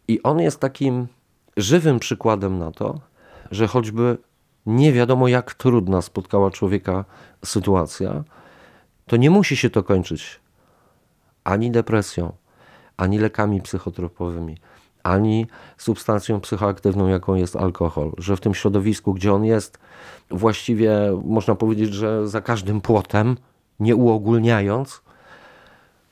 [0.09, 1.07] I on jest takim
[1.57, 3.01] żywym przykładem na to,
[3.51, 4.19] że choćby
[4.67, 7.05] nie wiadomo jak trudna spotkała człowieka
[7.45, 8.25] sytuacja,
[9.07, 10.41] to nie musi się to kończyć
[11.45, 12.33] ani depresją,
[12.97, 14.57] ani lekami psychotropowymi,
[15.03, 15.47] ani
[15.79, 18.13] substancją psychoaktywną, jaką jest alkohol.
[18.19, 19.79] Że w tym środowisku, gdzie on jest,
[20.31, 20.93] właściwie
[21.25, 23.37] można powiedzieć, że za każdym płotem,
[23.81, 25.03] nie uogólniając,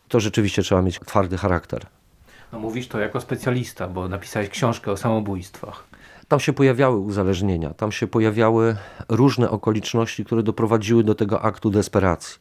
[0.09, 1.87] to rzeczywiście trzeba mieć twardy charakter.
[2.53, 5.90] No mówisz to jako specjalista, bo napisałeś książkę o samobójstwach.
[6.31, 8.77] Tam się pojawiały uzależnienia, tam się pojawiały
[9.09, 12.41] różne okoliczności, które doprowadziły do tego aktu desperacji.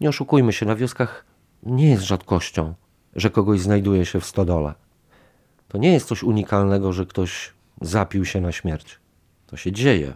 [0.00, 1.24] Nie oszukujmy się, na wioskach
[1.62, 2.74] nie jest rzadkością,
[3.14, 4.74] że kogoś znajduje się w stodole.
[5.68, 8.98] To nie jest coś unikalnego, że ktoś zapił się na śmierć.
[9.46, 10.14] To się dzieje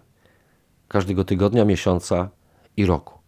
[0.88, 2.28] każdego tygodnia, miesiąca
[2.76, 3.18] i roku.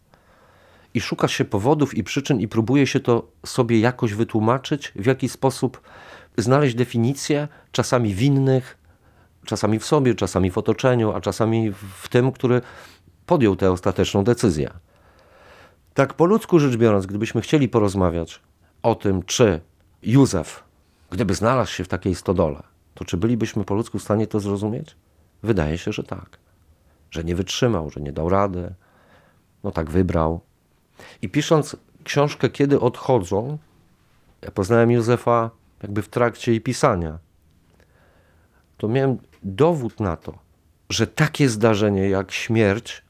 [0.95, 5.29] I szuka się powodów i przyczyn, i próbuje się to sobie jakoś wytłumaczyć, w jaki
[5.29, 5.81] sposób
[6.37, 8.82] znaleźć definicję, czasami winnych,
[9.45, 11.73] czasami w sobie, czasami w otoczeniu, a czasami
[12.03, 12.61] w tym, który
[13.27, 14.71] podjął tę ostateczną decyzję.
[15.95, 18.41] Tak po ludzku rzecz biorąc, gdybyśmy chcieli porozmawiać
[18.83, 19.61] o tym, czy
[20.03, 20.65] Józef,
[21.11, 22.63] gdyby znalazł się w takiej stodole,
[22.95, 24.97] to czy bylibyśmy po ludzku w stanie to zrozumieć?
[25.43, 26.39] Wydaje się, że tak.
[27.11, 28.75] Że nie wytrzymał, że nie dał rady,
[29.65, 30.41] no tak wybrał.
[31.23, 33.59] I pisząc książkę Kiedy odchodzą,
[34.43, 35.51] ja poznałem Józefa
[35.83, 37.19] jakby w trakcie jej pisania
[38.83, 40.39] to miałem dowód na to,
[40.91, 43.03] że takie zdarzenie jak śmierć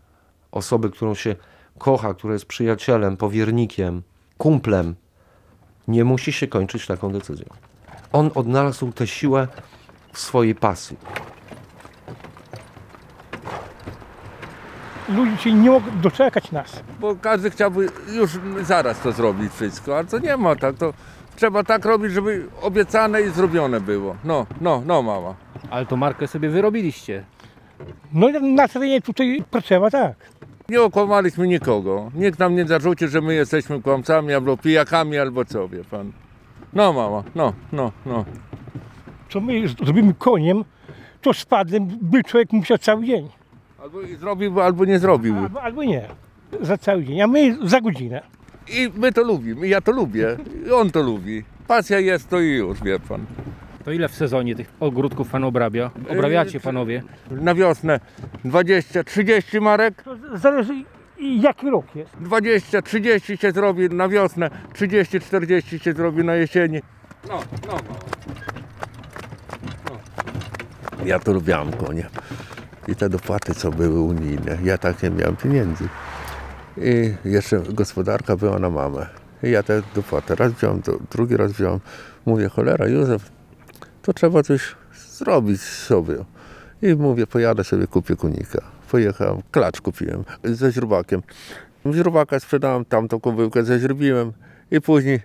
[0.53, 1.37] osoby, którą się
[1.78, 4.03] kocha, która jest przyjacielem, powiernikiem,
[4.39, 4.95] kumplem,
[5.89, 7.47] nie musi się kończyć taką decyzją.
[8.12, 9.49] On odnalazł tę siłę
[10.12, 10.97] w swojej pasji.
[15.09, 16.83] Ludzie się nie mogą doczekać nas.
[17.01, 18.30] Bo każdy chciałby już
[18.62, 20.76] zaraz to zrobić wszystko, ale to nie ma tak.
[20.76, 20.93] To
[21.37, 24.16] trzeba tak robić, żeby obiecane i zrobione było.
[24.24, 25.35] No, no, no mama.
[25.71, 27.25] Ale to markę sobie wyrobiliście.
[28.13, 30.17] No na terenie tutaj Parczewa tak.
[30.69, 32.11] Nie okłamaliśmy nikogo.
[32.15, 36.13] Nikt nam nie zarzuci, że my jesteśmy kłamcami albo pijakami, albo co, wie pan.
[36.73, 38.25] No mama, no, no, no.
[39.31, 40.65] Co my zrobimy koniem,
[41.21, 43.29] to spadłem, by człowiek musiał cały dzień.
[43.83, 45.37] Albo zrobił, albo nie zrobił.
[45.37, 46.09] Albo, albo nie.
[46.61, 48.23] Za cały dzień, a my za godzinę.
[48.69, 50.37] I my to lubimy, ja to lubię.
[50.67, 51.45] I on to lubi.
[51.67, 53.27] Pasja jest to i już, wie pan.
[53.85, 55.91] To ile w sezonie tych ogródków pan obrabia?
[56.09, 57.03] Obrabiacie panowie?
[57.30, 58.01] Na wiosnę
[58.45, 60.85] 20, 30 marek, To zależy
[61.18, 62.11] i jaki rok jest.
[62.20, 66.80] 20, 30 się zrobi na wiosnę, 30, 40 się zrobi na jesieni.
[67.28, 67.97] No, no, no.
[71.05, 72.09] Ja to lubiałem konie.
[72.89, 75.89] I te dopłaty, co były unijne, ja takie miałem pieniędzy.
[76.76, 79.07] I jeszcze gospodarka była na mamę.
[79.43, 81.80] I ja te dopłaty raz wziąłem, to drugi raz wziąłem.
[82.26, 83.30] Mówię, cholera, Józef,
[84.03, 84.75] to trzeba coś
[85.17, 86.15] zrobić sobie.
[86.83, 88.63] I mówię, pojadę sobie, kupię konika.
[88.91, 91.23] Pojechałem, klacz kupiłem ze źróbakiem.
[91.93, 94.33] Źróbaka sprzedałem, tamtą kubełkę zeźrobiłem
[94.71, 95.21] i później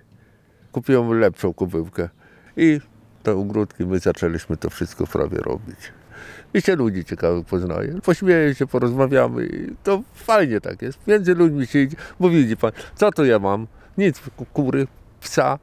[0.72, 2.10] kupiłem lepszą kubełkę.
[2.58, 2.82] I
[3.24, 5.78] te ogródki my zaczęliśmy to wszystko prawie robić.
[6.54, 8.02] I się ludzi ciekawych poznaje.
[8.02, 11.08] Pośmieje się, porozmawiamy i to fajnie tak jest.
[11.08, 13.68] Między ludźmi się idzie, bo widzi pan, co to ja mam?
[13.98, 14.88] Nic, ku- kury,
[15.22, 15.60] psa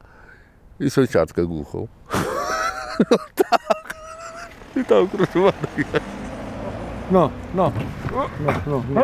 [0.79, 1.87] i sąsiadkę głuchą.
[3.11, 3.95] no tak.
[4.75, 6.05] I tak, proszę pana, jest.
[7.11, 7.71] No, no,
[8.11, 9.01] no, no, no, no.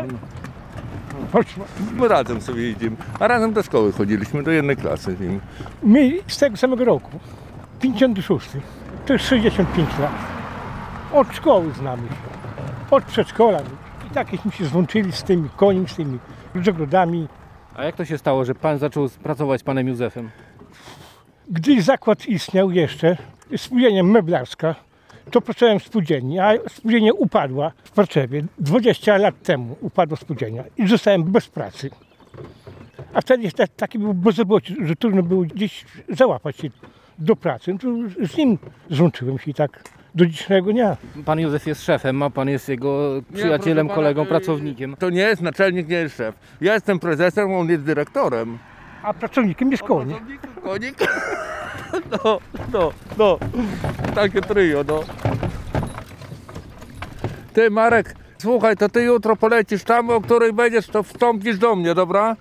[1.33, 1.55] Chodź,
[1.93, 5.41] My razem sobie idziemy, a razem do szkoły chodziliśmy, do jednej klasy z nim.
[5.83, 7.19] My z tego samego roku,
[7.81, 8.49] 56,
[9.05, 10.11] to jest 65 lat.
[11.13, 12.15] Od szkoły znamy się,
[12.91, 13.59] od przedszkola.
[14.07, 16.19] I takieśmy się złączyli z tymi koniem, z tymi
[16.69, 17.27] ogrodami.
[17.75, 20.29] A jak to się stało, że pan zaczął pracować z panem Józefem?
[21.49, 23.17] Gdy zakład istniał jeszcze,
[23.57, 24.75] spółdzielnia meblarska,
[25.31, 28.43] to pracowałem w spółdzielni, a spółdzielnia upadła w Warszawie.
[28.59, 31.89] 20 lat temu upadła spółdzielnia i zostałem bez pracy.
[33.13, 36.69] A wtedy jeszcze takie było bezrobocie, że trudno było gdzieś załapać się
[37.19, 37.77] do pracy.
[37.83, 37.89] No
[38.27, 38.57] z nim
[38.89, 39.83] złączyłem się i tak
[40.15, 40.97] do dzisiejszego dnia.
[41.25, 44.95] Pan Józef jest szefem, a pan jest jego przyjacielem, pana, kolegą, y, pracownikiem.
[44.95, 46.35] To nie jest naczelnik, nie jest szef.
[46.61, 48.57] Ja jestem prezesem, on jest dyrektorem.
[49.03, 50.15] A pracownikiem jest konie.
[50.63, 50.95] Konik?
[52.23, 52.39] No,
[52.73, 53.37] no, no.
[54.15, 54.99] Takie trio, no.
[57.53, 61.95] Ty, Marek, słuchaj, to ty jutro polecisz tam, o której będziesz, to wstąpisz do mnie,
[61.95, 62.35] dobra?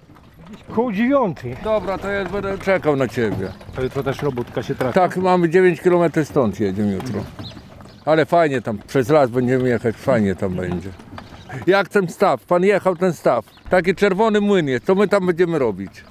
[0.75, 1.57] Koło dziewiątej.
[1.65, 3.53] Dobra, to ja będę czekał na ciebie.
[3.77, 4.95] To jutro też robótka się trafi.
[4.95, 7.21] Tak, mamy 9 km stąd jedziemy jutro.
[8.05, 10.89] Ale fajnie tam, przez las będziemy jechać, fajnie tam będzie.
[11.67, 15.59] Jak ten staw, pan jechał ten staw, taki czerwony młyn jest, to my tam będziemy
[15.59, 16.05] robić.